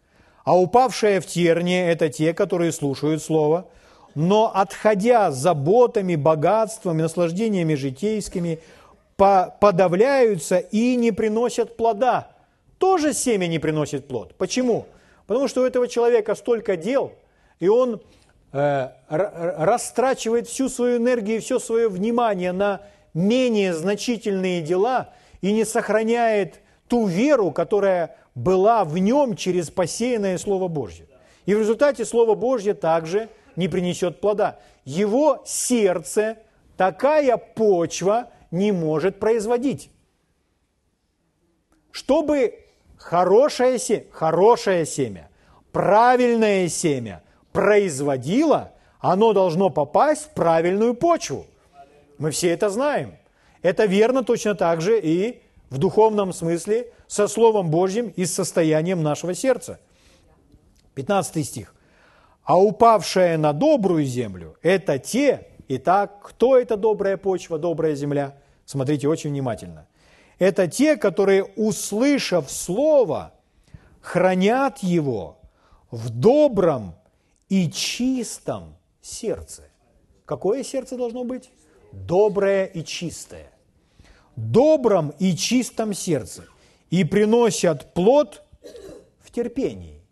«А 0.45 0.59
упавшие 0.59 1.21
в 1.21 1.27
тернии– 1.27 1.81
это 1.87 2.09
те, 2.09 2.35
которые 2.35 2.73
слушают 2.73 3.23
Слово, 3.23 3.69
но, 4.17 4.51
отходя 4.55 5.31
заботами, 5.31 6.17
богатствами, 6.17 7.03
наслаждениями 7.03 7.75
житейскими, 7.75 8.61
подавляются 9.17 10.59
и 10.59 10.97
не 10.97 11.13
приносят 11.13 11.77
плода». 11.77 12.31
Тоже 12.79 13.15
семя 13.15 13.47
не 13.47 13.59
приносит 13.59 14.09
плод. 14.09 14.35
Почему? 14.37 14.87
Потому 15.27 15.49
что 15.49 15.63
у 15.63 15.65
этого 15.65 15.89
человека 15.89 16.35
столько 16.35 16.77
дел, 16.77 17.13
и 17.59 17.69
он 17.69 18.03
Э, 18.57 18.91
растрачивает 19.09 20.47
всю 20.47 20.69
свою 20.69 20.99
энергию 20.99 21.41
все 21.41 21.59
свое 21.59 21.89
внимание 21.89 22.53
на 22.53 22.83
менее 23.13 23.75
значительные 23.75 24.63
дела 24.63 25.11
и 25.41 25.53
не 25.53 25.65
сохраняет 25.65 26.61
ту 26.87 27.09
веру, 27.09 27.51
которая 27.51 28.17
была 28.37 28.85
в 28.85 28.97
нем 28.97 29.35
через 29.35 29.71
посеянное 29.71 30.39
Слово 30.39 30.69
Божье. 30.69 31.09
И 31.47 31.55
в 31.57 31.59
результате 31.59 32.05
Слово 32.05 32.37
Божье 32.37 32.75
также 32.75 33.29
не 33.57 33.67
принесет 33.67 34.21
плода. 34.21 34.61
Его 34.85 35.43
сердце 35.45 36.37
такая 36.77 37.37
почва 37.37 38.29
не 38.55 38.73
может 38.73 39.19
производить. 39.19 39.91
Чтобы 41.91 42.55
хорошее, 42.97 43.79
семя, 43.79 44.05
хорошее 44.11 44.87
семя, 44.87 45.29
правильное 45.73 46.69
семя 46.69 47.23
производило, 47.53 48.73
оно 49.01 49.33
должно 49.33 49.71
попасть 49.71 50.27
в 50.27 50.31
правильную 50.31 50.95
почву. 50.95 51.47
Мы 52.19 52.31
все 52.31 52.51
это 52.51 52.71
знаем. 52.71 53.17
Это 53.63 53.87
верно 53.87 54.25
точно 54.25 54.55
так 54.55 54.81
же 54.81 55.01
и 55.01 55.43
в 55.71 55.79
духовном 55.79 56.33
смысле 56.33 56.93
со 57.07 57.29
Словом 57.29 57.71
Божьим 57.71 58.13
и 58.15 58.25
с 58.25 58.35
состоянием 58.35 59.03
нашего 59.03 59.35
сердца. 59.35 59.81
15 60.95 61.45
стих. 61.47 61.75
«А 62.45 62.61
упавшая 62.61 63.37
на 63.39 63.53
добрую 63.53 64.05
землю– 64.05 64.57
это 64.63 64.99
те, 64.99 65.49
итак, 65.67 66.21
кто 66.23 66.59
это 66.59 66.77
добрая 66.77 67.17
почва, 67.17 67.59
добрая 67.59 67.95
земля? 67.95 68.35
Смотрите 68.65 69.09
очень 69.09 69.31
внимательно. 69.31 69.87
Это 70.39 70.67
те, 70.69 70.97
которые, 70.97 71.45
услышав 71.45 72.51
Слово, 72.51 73.33
хранят 74.01 74.79
его 74.79 75.39
в 75.91 76.11
добром 76.11 76.95
и 77.49 77.71
чистом 77.71 78.77
сердце. 79.01 79.63
Какое 80.25 80.63
сердце 80.65 80.97
должно 80.97 81.25
быть? 81.25 81.51
Доброе 81.93 82.65
и 82.65 82.85
чистое. 82.85 83.51
Добром 84.37 85.11
и 85.19 85.37
чистом 85.37 85.95
сердце. 85.95 86.45
И 86.91 87.05
приносят 87.05 87.95
плод 87.95 88.43
в 89.21 89.31
терпении. 89.31 90.03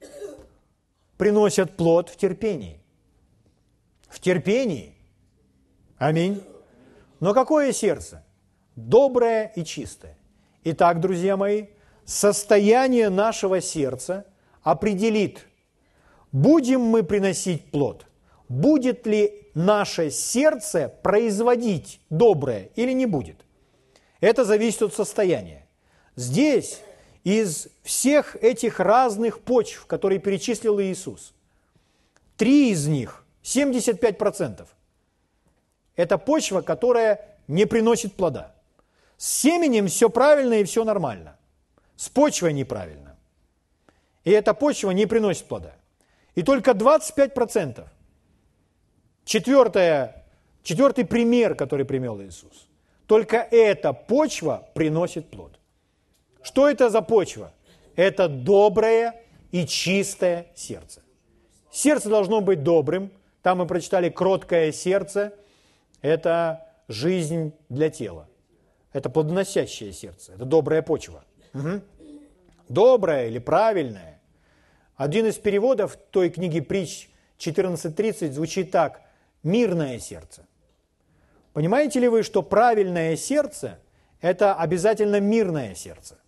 Приносят 1.16 1.76
плод 1.76 2.08
в 2.08 2.16
терпении. 2.16 2.80
В 4.08 4.20
терпении. 4.20 4.94
Аминь. 5.98 6.42
Но 7.20 7.32
какое 7.34 7.72
сердце? 7.72 8.24
Доброе 8.76 9.52
и 9.56 9.64
чистое. 9.64 10.16
Итак, 10.64 11.00
друзья 11.00 11.36
мои, 11.36 11.66
состояние 12.04 13.08
нашего 13.08 13.60
сердца 13.60 14.26
определит– 14.62 15.46
будем 16.32 16.80
мы 16.80 17.02
приносить 17.02 17.70
плод? 17.70 18.06
Будет 18.48 19.06
ли 19.06 19.48
наше 19.54 20.10
сердце 20.10 20.92
производить 21.02 22.00
доброе 22.10 22.70
или 22.74 22.92
не 22.92 23.06
будет? 23.06 23.44
Это 24.20 24.44
зависит 24.44 24.82
от 24.82 24.94
состояния. 24.94 25.66
Здесь 26.16 26.80
из 27.24 27.68
всех 27.82 28.36
этих 28.36 28.80
разных 28.80 29.40
почв, 29.40 29.86
которые 29.86 30.18
перечислил 30.18 30.80
Иисус, 30.80 31.32
три 32.36 32.70
из 32.70 32.86
них, 32.86 33.24
75%, 33.42 34.66
это 35.96 36.18
почва, 36.18 36.60
которая 36.60 37.38
не 37.48 37.66
приносит 37.66 38.14
плода. 38.14 38.54
С 39.22 39.42
семенем 39.42 39.86
все 39.86 40.10
правильно 40.10 40.54
и 40.54 40.64
все 40.64 40.82
нормально. 40.82 41.36
С 41.94 42.08
почвой 42.08 42.52
неправильно. 42.52 43.16
И 44.24 44.32
эта 44.32 44.52
почва 44.52 44.90
не 44.90 45.06
приносит 45.06 45.46
плода. 45.46 45.76
И 46.34 46.42
только 46.42 46.72
25%. 46.72 47.86
Четвертое, 49.24 50.24
четвертый 50.64 51.04
пример, 51.04 51.54
который 51.54 51.84
примел 51.86 52.20
Иисус. 52.20 52.66
Только 53.06 53.36
эта 53.36 53.92
почва 53.92 54.68
приносит 54.74 55.30
плод. 55.30 55.56
Что 56.42 56.68
это 56.68 56.90
за 56.90 57.00
почва? 57.00 57.52
Это 57.94 58.26
доброе 58.26 59.14
и 59.52 59.64
чистое 59.68 60.48
сердце. 60.56 61.00
Сердце 61.70 62.08
должно 62.08 62.40
быть 62.40 62.64
добрым. 62.64 63.12
Там 63.42 63.58
мы 63.58 63.68
прочитали 63.68 64.08
кроткое 64.08 64.72
сердце. 64.72 65.32
Это 66.00 66.66
жизнь 66.88 67.52
для 67.68 67.88
тела. 67.88 68.26
Это 68.92 69.10
плодоносящее 69.10 69.92
сердце. 69.92 70.32
Это 70.32 70.44
добрая 70.44 70.82
почва. 70.82 71.24
Угу. 71.54 71.80
Доброе 72.68 73.28
или 73.28 73.38
правильное 73.38 74.12
один 74.96 75.26
из 75.26 75.36
переводов 75.36 75.96
той 76.10 76.30
книги 76.30 76.60
притч 76.60 77.08
14.30 77.38 78.30
звучит 78.30 78.70
так 78.70 79.02
«мирное 79.42 79.98
сердце». 79.98 80.46
Понимаете 81.52 82.00
ли 82.00 82.08
вы, 82.08 82.22
что 82.22 82.42
правильное 82.42 83.16
сердце– 83.16 83.78
это 84.20 84.54
обязательно 84.54 85.20
мирное 85.20 85.74
сердце? 85.74 86.18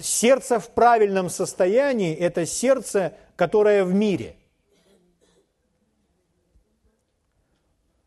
Сердце 0.00 0.58
в 0.58 0.70
правильном 0.70 1.28
состоянии– 1.28 2.14
это 2.16 2.46
сердце, 2.46 3.12
которое 3.36 3.84
в 3.84 3.94
мире. 3.94 4.36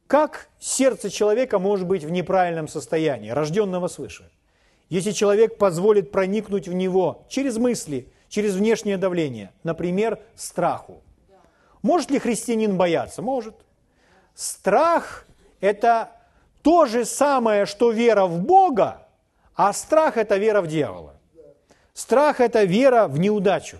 Как 0.09 0.49
сердце 0.59 1.09
человека 1.09 1.57
может 1.57 1.87
быть 1.87 2.03
в 2.03 2.11
неправильном 2.11 2.67
состоянии, 2.67 3.29
рожденного 3.29 3.87
свыше? 3.87 4.29
Если 4.89 5.11
человек 5.11 5.57
позволит 5.57 6.11
проникнуть 6.11 6.67
в 6.67 6.73
него 6.73 7.25
через 7.29 7.55
мысли– 7.55 8.11
через 8.29 8.53
внешнее 8.55 8.97
давление, 8.97 9.51
например, 9.63 10.19
страху. 10.35 11.01
Может 11.81 12.11
ли 12.11 12.19
христианин 12.19 12.77
бояться? 12.77 13.21
Может. 13.21 13.55
Страх– 14.35 15.25
это 15.59 16.11
то 16.61 16.85
же 16.85 17.03
самое, 17.03 17.65
что 17.65 17.91
вера 17.91 18.25
в 18.25 18.39
Бога, 18.39 19.07
а 19.55 19.73
страх– 19.73 20.15
это 20.17 20.37
вера 20.37 20.61
в 20.61 20.67
дьявола. 20.67 21.15
Страх– 21.93 22.39
это 22.41 22.63
вера 22.63 23.07
в 23.07 23.19
неудачу. 23.19 23.79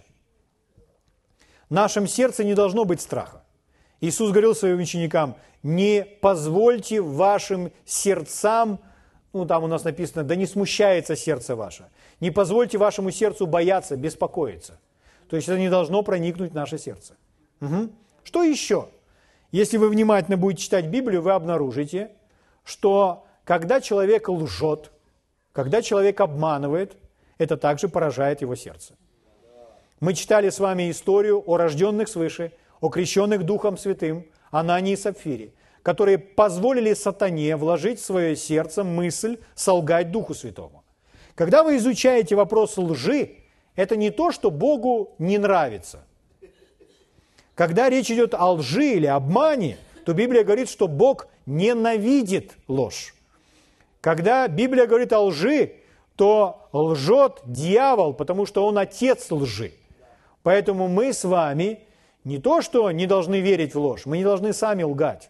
В 1.70 1.74
нашем 1.74 2.08
сердце 2.08 2.44
не 2.44 2.56
должно 2.56 2.84
быть 2.84 3.00
страха. 3.00 3.39
Иисус 4.02 4.32
говорил 4.32 4.56
своим 4.56 4.80
ученикам, 4.80 5.36
не 5.64 6.06
позвольте 6.22 7.02
вашим 7.02 7.72
сердцам, 7.86 8.80
ну 9.34 9.46
там 9.46 9.64
у 9.64 9.68
нас 9.68 9.84
написано, 9.84 10.24
да 10.24 10.36
не 10.36 10.46
смущается 10.46 11.16
сердце 11.16 11.56
ваше. 11.56 11.88
Не 12.20 12.32
позвольте 12.32 12.78
вашему 12.78 13.12
сердцу 13.12 13.46
бояться, 13.46 13.96
беспокоиться. 13.96 14.80
То 15.30 15.36
есть 15.36 15.48
это 15.48 15.60
не 15.60 15.70
должно 15.70 16.02
проникнуть 16.02 16.52
в 16.52 16.56
наше 16.56 16.78
сердце. 16.78 17.16
Угу. 17.62 17.90
Что 18.24 18.44
еще? 18.44 18.90
Если 19.52 19.78
вы 19.78 19.90
внимательно 19.90 20.38
будете 20.38 20.64
читать 20.64 20.86
Библию, 20.86 21.22
вы 21.22 21.32
обнаружите, 21.32 22.12
что 22.64 23.26
когда 23.44 23.82
человек 23.82 24.30
лжет, 24.30 24.92
когда 25.52 25.82
человек 25.82 26.22
обманывает, 26.22 26.96
это 27.38 27.58
также 27.58 27.90
поражает 27.90 28.42
его 28.42 28.56
сердце. 28.56 28.94
Мы 30.00 30.14
читали 30.14 30.50
с 30.50 30.60
вами 30.60 30.90
историю 30.92 31.44
о 31.46 31.58
рожденных 31.58 32.08
свыше, 32.08 32.54
о 32.82 32.90
крещенных 32.90 33.44
Духом 33.44 33.78
Святым, 33.78 34.26
Анании 34.52 34.94
и 34.94 34.98
Сапфире, 34.98 35.54
которые 35.84 36.18
позволили 36.18 36.94
сатане 36.94 37.56
вложить 37.56 38.00
в 38.00 38.06
свое 38.06 38.36
сердце 38.36 38.84
мысль 38.84 39.38
солгать 39.56 40.12
Духу 40.12 40.34
Святому. 40.34 40.84
Когда 41.36 41.64
вы 41.64 41.78
изучаете 41.78 42.36
вопрос 42.36 42.78
лжи, 42.78 43.38
это 43.76 43.96
не 43.96 44.10
то, 44.10 44.32
что 44.32 44.52
Богу 44.52 45.16
не 45.20 45.38
нравится. 45.38 46.06
Когда 47.56 47.90
речь 47.90 48.12
идет 48.12 48.34
о 48.34 48.54
лжи 48.54 48.94
или 48.94 49.06
обмане, 49.06 49.78
то 50.06 50.14
Библия 50.14 50.44
говорит, 50.44 50.70
что 50.70 50.88
Бог 50.88 51.28
ненавидит 51.46 52.54
ложь. 52.68 53.14
Когда 54.02 54.48
Библия 54.48 54.86
говорит 54.86 55.12
о 55.14 55.22
лжи, 55.22 55.76
то 56.16 56.68
лжет 56.74 57.42
дьявол, 57.46 58.14
потому 58.14 58.46
что 58.46 58.66
он 58.66 58.78
отец 58.78 59.32
лжи. 59.32 59.74
Поэтому 60.44 60.88
мы 60.88 61.14
с 61.14 61.24
вами 61.24 61.80
не 62.24 62.38
то, 62.38 62.62
что 62.62 62.92
не 62.92 63.08
должны 63.08 63.40
верить 63.40 63.74
в 63.74 63.80
ложь, 63.80 64.06
мы 64.06 64.18
не 64.18 64.24
должны 64.24 64.54
сами 64.54 64.84
лгать. 64.84 65.30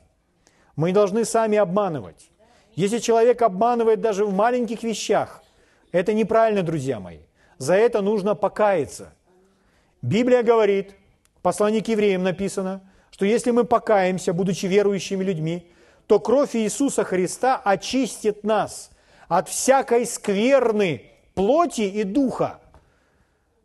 Мы 0.75 0.89
не 0.89 0.93
должны 0.93 1.25
сами 1.25 1.57
обманывать. 1.57 2.31
Если 2.75 2.99
человек 2.99 3.41
обманывает 3.41 4.01
даже 4.01 4.25
в 4.25 4.33
маленьких 4.33 4.83
вещах, 4.83 5.43
это 5.91 6.13
неправильно, 6.13 6.63
друзья 6.63 6.99
мои. 6.99 7.19
За 7.57 7.73
это 7.73 8.01
нужно 8.01 8.35
покаяться. 8.35 9.13
Библия 10.01 10.43
говорит, 10.43 10.95
в 11.35 11.41
послании 11.41 11.81
к 11.81 11.87
евреям 11.89 12.23
написано, 12.23 12.81
что 13.11 13.25
если 13.25 13.51
мы 13.51 13.65
покаемся, 13.65 14.33
будучи 14.33 14.65
верующими 14.65 15.23
людьми, 15.23 15.69
то 16.07 16.19
кровь 16.19 16.55
Иисуса 16.55 17.03
Христа 17.03 17.61
очистит 17.63 18.43
нас 18.43 18.91
от 19.27 19.49
всякой 19.49 20.05
скверны 20.05 21.03
плоти 21.35 21.81
и 21.81 22.03
духа. 22.03 22.59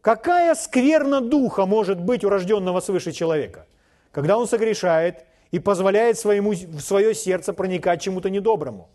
Какая 0.05 0.55
скверна 0.55 1.23
духа 1.23 1.65
может 1.65 1.99
быть 1.99 2.25
у 2.25 2.29
рожденного 2.29 2.81
свыше 2.81 3.11
человека? 3.11 3.65
Когда 4.13 4.37
он 4.37 4.47
согрешает 4.47 5.25
и 5.51 5.59
позволяет 5.59 6.19
своему, 6.19 6.51
в 6.51 6.81
свое 6.81 7.15
сердце 7.15 7.55
проникать 7.55 8.03
чему-то 8.03 8.29
недоброму. 8.29 8.91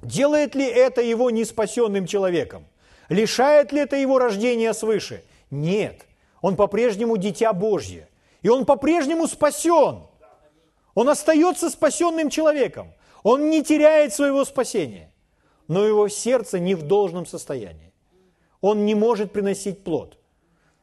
Делает 0.00 0.54
ли 0.54 0.64
это 0.64 1.02
его 1.02 1.30
неспасенным 1.30 2.06
человеком? 2.06 2.64
Лишает 3.08 3.72
ли 3.72 3.80
это 3.80 3.96
его 3.96 4.20
рождения 4.20 4.72
свыше? 4.72 5.24
Нет. 5.50 6.06
Он 6.42 6.54
по-прежнему 6.54 7.16
дитя 7.16 7.52
Божье. 7.52 8.08
И 8.42 8.48
он 8.48 8.66
по-прежнему 8.66 9.26
спасен. 9.26 10.04
Он 10.94 11.08
остается 11.08 11.70
спасенным 11.70 12.30
человеком. 12.30 12.92
Он 13.24 13.50
не 13.50 13.64
теряет 13.64 14.14
своего 14.14 14.44
спасения. 14.44 15.10
Но 15.66 15.84
его 15.84 16.06
сердце 16.06 16.60
не 16.60 16.76
в 16.76 16.82
должном 16.82 17.26
состоянии 17.26 17.87
он 18.60 18.84
не 18.84 18.94
может 18.94 19.32
приносить 19.32 19.84
плод. 19.84 20.18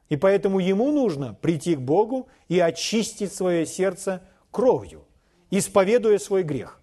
И 0.09 0.17
поэтому 0.17 0.59
ему 0.59 0.91
нужно 0.91 1.33
прийти 1.33 1.75
к 1.75 1.81
Богу 1.81 2.27
и 2.47 2.59
очистить 2.59 3.33
свое 3.33 3.65
сердце 3.65 4.21
кровью, 4.51 5.05
исповедуя 5.49 6.19
свой 6.19 6.43
грех. 6.43 6.79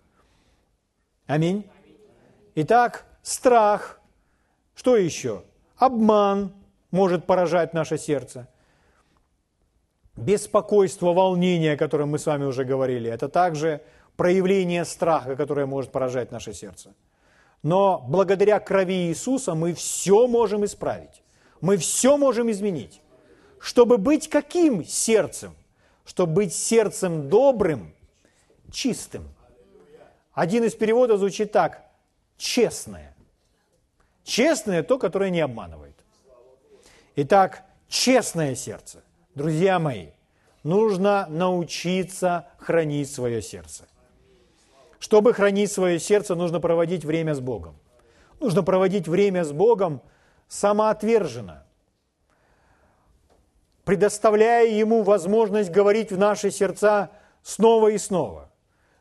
Аминь. 1.27 1.71
Итак, 2.57 3.07
страх. 3.23 4.01
Что 4.75 4.97
еще? 4.97 5.45
Обман 5.77 6.53
может 6.91 7.27
поражать 7.27 7.75
наше 7.75 7.97
сердце. 7.97 8.49
Беспокойство, 10.17 11.13
волнение, 11.13 11.75
о 11.75 11.77
котором 11.77 12.11
мы 12.11 12.19
с 12.19 12.27
вами 12.27 12.45
уже 12.45 12.65
говорили, 12.65 13.11
это 13.11 13.29
также 13.29 13.81
проявление 14.17 14.85
страха, 14.85 15.37
которое 15.37 15.65
может 15.65 15.91
поражать 15.91 16.31
наше 16.31 16.53
сердце. 16.53 16.95
Но 17.63 18.05
благодаря 18.09 18.59
крови 18.59 19.09
Иисуса 19.09 19.55
мы 19.55 19.73
все 19.75 20.27
можем 20.27 20.65
исправить. 20.65 21.23
Мы 21.61 21.77
все 21.77 22.17
можем 22.17 22.51
изменить. 22.51 23.01
Чтобы 23.61 23.99
быть 23.99 24.29
каким 24.29 24.85
сердцем? 24.85 25.55
Чтобы 26.05 26.33
быть 26.33 26.53
сердцем 26.53 27.29
добрым, 27.29 27.95
чистым. 28.73 29.29
Один 30.33 30.65
из 30.65 30.75
переводов 30.75 31.21
звучит 31.21 31.53
так. 31.53 31.89
Честное. 32.37 33.15
Честное– 34.25 34.83
то, 34.85 34.99
которое 34.99 35.31
не 35.31 35.41
обманывает. 35.41 35.95
Итак, 37.15 37.65
честное 37.89 38.57
сердце. 38.57 39.03
Друзья 39.35 39.79
мои, 39.79 40.09
нужно 40.65 41.27
научиться 41.29 42.49
хранить 42.59 43.13
свое 43.13 43.43
сердце. 43.43 43.85
Чтобы 45.03 45.35
хранить 45.35 45.73
свое 45.73 45.99
сердце, 45.99 46.37
нужно 46.37 46.61
проводить 46.61 47.05
время 47.05 47.35
с 47.35 47.41
Богом. 47.41 47.75
Нужно 48.39 48.63
проводить 48.63 49.09
время 49.09 49.43
с 49.43 49.51
Богом 49.51 50.01
самоотверженно, 50.47 51.65
предоставляя 53.85 54.69
Ему 54.69 55.03
возможность 55.03 55.73
говорить 55.73 56.13
в 56.13 56.19
наши 56.19 56.53
сердца 56.53 57.11
снова 57.43 57.89
и 57.89 57.99
снова. 57.99 58.53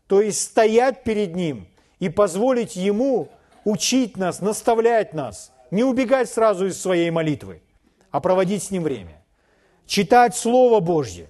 То 0.08 0.22
есть 0.22 0.42
стоять 0.42 1.04
перед 1.04 1.36
Ним 1.36 1.68
и 2.00 2.10
позволить 2.10 2.76
Ему 2.76 3.30
учить 3.64 4.18
нас, 4.18 4.42
наставлять 4.42 5.14
нас, 5.14 5.54
не 5.70 5.84
убегать 5.84 6.32
сразу 6.32 6.66
из 6.66 6.82
своей 6.82 7.12
молитвы, 7.12 7.62
а 8.10 8.22
проводить 8.22 8.64
с 8.64 8.72
Ним 8.72 8.82
время. 8.82 9.24
Читать 9.86 10.36
Слово 10.36 10.80
Божье 10.80 11.30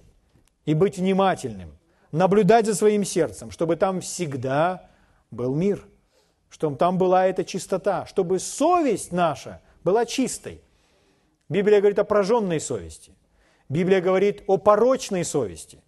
и 0.63 0.73
быть 0.73 0.97
внимательным, 0.97 1.77
наблюдать 2.11 2.65
за 2.65 2.75
своим 2.75 3.03
сердцем, 3.03 3.51
чтобы 3.51 3.75
там 3.75 4.01
всегда 4.01 4.89
был 5.31 5.55
мир, 5.55 5.85
чтобы 6.49 6.77
там 6.77 6.97
была 6.97 7.27
эта 7.27 7.43
чистота, 7.43 8.05
чтобы 8.05 8.39
совесть 8.39 9.11
наша 9.11 9.61
была 9.83 10.05
чистой. 10.05 10.61
Библия 11.49 11.79
говорит 11.79 11.99
о 11.99 12.03
прожженной 12.03 12.59
совести. 12.59 13.13
Библия 13.69 14.01
говорит 14.01 14.43
о 14.47 14.57
порочной 14.57 15.23
совести. 15.23 15.81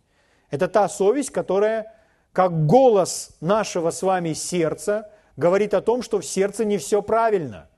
Это 0.49 0.67
та 0.67 0.88
совесть, 0.88 1.31
которая, 1.31 1.93
как 2.31 2.65
голос 2.65 3.36
нашего 3.41 3.91
с 3.91 4.01
вами 4.01 4.33
сердца, 4.33 5.12
говорит 5.36 5.73
о 5.73 5.81
том, 5.81 6.01
что 6.01 6.19
в 6.19 6.25
сердце 6.25 6.63
не 6.63 6.77
все 6.77 7.01
правильно. 7.01 7.69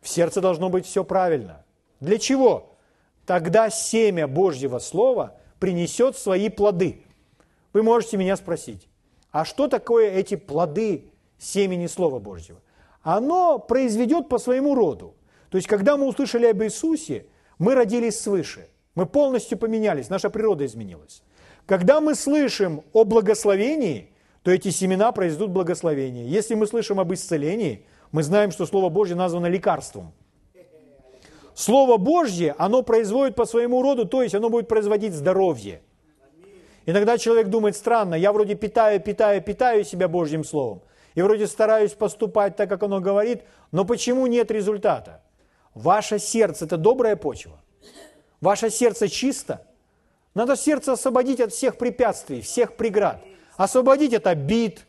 В 0.00 0.08
сердце 0.08 0.40
должно 0.40 0.68
быть 0.68 0.86
все 0.86 1.04
правильно. 1.04 1.64
Для 2.00 2.18
чего? 2.18 2.74
Тогда 3.26 3.70
семя 3.70 4.26
Божьего 4.26 4.78
Слова– 4.78 5.36
принесет 5.62 6.16
свои 6.16 6.48
плоды. 6.48 7.04
Вы 7.72 7.84
можете 7.84 8.16
меня 8.16 8.34
спросить, 8.34 8.88
а 9.30 9.44
что 9.44 9.68
такое 9.68 10.10
эти 10.10 10.34
плоды 10.34 11.12
семени 11.38 11.86
Слова 11.86 12.18
Божьего? 12.18 12.58
Оно 13.02 13.60
произведет 13.60 14.28
по 14.28 14.38
своему 14.38 14.74
роду. 14.74 15.14
То 15.50 15.58
есть, 15.58 15.68
когда 15.68 15.96
мы 15.96 16.08
услышали 16.08 16.46
об 16.46 16.60
Иисусе, 16.64 17.26
мы 17.60 17.76
родились 17.76 18.18
свыше. 18.18 18.70
Мы 18.96 19.06
полностью 19.06 19.56
поменялись, 19.56 20.10
наша 20.10 20.30
природа 20.30 20.66
изменилась. 20.66 21.22
Когда 21.64 22.00
мы 22.00 22.16
слышим 22.16 22.82
о 22.92 23.04
благословении, 23.04 24.10
то 24.42 24.50
эти 24.50 24.70
семена 24.70 25.12
произведут 25.12 25.52
благословение. 25.52 26.26
Если 26.26 26.56
мы 26.56 26.66
слышим 26.66 26.98
об 26.98 27.12
исцелении, 27.14 27.86
мы 28.10 28.24
знаем, 28.24 28.50
что 28.50 28.66
Слово 28.66 28.88
Божье 28.88 29.14
названо 29.14 29.46
лекарством. 29.46 30.12
Слово 31.54 31.96
Божье, 31.98 32.54
оно 32.58 32.82
производит 32.82 33.34
по 33.34 33.44
своему 33.44 33.82
роду, 33.82 34.06
то 34.06 34.22
есть 34.22 34.34
оно 34.34 34.48
будет 34.48 34.68
производить 34.68 35.12
здоровье. 35.12 35.82
Иногда 36.86 37.18
человек 37.18 37.48
думает, 37.48 37.76
странно, 37.76 38.14
я 38.14 38.32
вроде 38.32 38.54
питаю, 38.54 39.00
питаю, 39.00 39.42
питаю 39.42 39.84
себя 39.84 40.08
Божьим 40.08 40.44
Словом, 40.44 40.82
и 41.14 41.22
вроде 41.22 41.46
стараюсь 41.46 41.92
поступать 41.92 42.56
так, 42.56 42.68
как 42.68 42.82
оно 42.82 43.00
говорит, 43.00 43.42
но 43.70 43.84
почему 43.84 44.26
нет 44.26 44.50
результата? 44.50 45.22
Ваше 45.74 46.18
сердце– 46.18 46.64
это 46.66 46.76
добрая 46.76 47.16
почва. 47.16 47.60
Ваше 48.40 48.70
сердце 48.70 49.08
чисто. 49.08 49.66
Надо 50.34 50.56
сердце 50.56 50.92
освободить 50.92 51.40
от 51.40 51.52
всех 51.52 51.76
препятствий, 51.78 52.40
всех 52.40 52.76
преград. 52.76 53.22
Освободить 53.56 54.14
от 54.14 54.26
обид, 54.26 54.86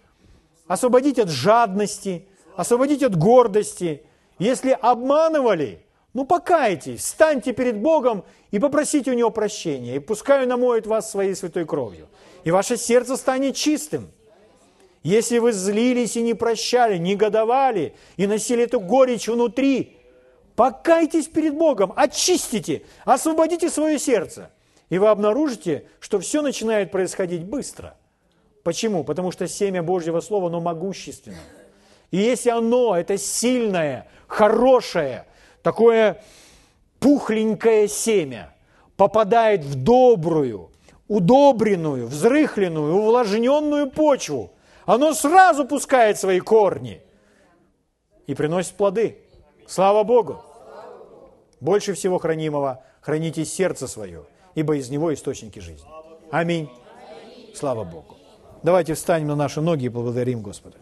освободить 0.68 1.20
от 1.20 1.30
жадности, 1.30 2.28
освободить 2.56 3.04
от 3.04 3.16
гордости. 3.16 4.04
Если 4.40 4.72
обманывали, 4.72 5.86
ну 6.14 6.26
покайтесь, 6.26 7.02
встаньте 7.02 7.54
перед 7.54 7.78
Богом 7.78 8.24
и 8.52 8.60
попросите 8.60 9.12
у 9.12 9.16
Него 9.16 9.32
прощения, 9.32 9.96
и 9.96 10.00
пускай 10.00 10.44
Он 10.44 10.50
намоет 10.50 10.86
вас 10.86 11.10
своей 11.10 11.36
святой 11.36 11.66
кровью, 11.66 12.08
и 12.44 12.52
ваше 12.52 12.78
сердце 12.78 13.18
станет 13.18 13.56
чистым. 13.56 14.12
Если 15.02 15.40
вы 15.40 15.52
злились 15.52 16.16
и 16.16 16.22
не 16.22 16.34
прощали, 16.34 16.98
негодовали 16.98 17.96
и 18.16 18.28
носили 18.28 18.64
эту 18.64 18.80
горечь 18.80 19.28
внутри, 19.28 19.98
покайтесь 20.56 21.28
перед 21.28 21.56
Богом, 21.56 21.92
очистите, 21.96 22.84
освободите 23.04 23.70
свое 23.70 23.98
сердце, 23.98 24.52
и 24.90 25.00
вы 25.00 25.08
обнаружите, 25.08 25.86
что 26.00 26.20
все 26.20 26.42
начинает 26.42 26.92
происходить 26.92 27.44
быстро. 27.44 27.98
Почему? 28.64 29.04
Потому 29.04 29.32
что 29.32 29.48
семя 29.48 29.84
Божьего 29.84 30.22
Слова, 30.22 30.48
оно 30.48 30.62
могущественно. 30.62 31.38
И 32.12 32.18
если 32.18 32.52
оно, 32.52 32.96
это 32.96 33.18
сильное, 33.18 34.08
хорошее, 34.28 35.26
такое 35.64 36.22
пухленькое 37.00 37.88
семя 37.88 38.54
попадает 38.96 39.64
в 39.64 39.82
добрую, 39.82 40.70
удобренную, 41.08 42.08
взрыхленную, 42.08 42.96
увлажненную 42.96 43.90
почву, 43.90 44.52
оно 44.86 45.14
сразу 45.14 45.66
пускает 45.66 46.20
свои 46.20 46.40
корни 46.40 47.02
и 48.28 48.36
приносит 48.36 48.74
плоды. 48.74 49.18
Слава 49.68 50.04
Богу! 50.04 50.44
Больше 51.60 51.94
всего 51.94 52.20
хранимого 52.20 52.84
храните 53.02 53.46
сердце 53.46 53.88
свое, 53.88 54.26
ибо 54.54 54.76
из 54.76 54.90
него 54.90 55.14
источники 55.14 55.60
жизни. 55.60 55.90
Аминь. 56.32 56.70
Слава 57.56 57.84
Богу. 57.84 58.18
Давайте 58.64 58.94
встанем 58.94 59.28
на 59.28 59.36
наши 59.36 59.62
ноги 59.62 59.86
и 59.86 59.90
благодарим 59.90 60.42
Господа. 60.42 60.78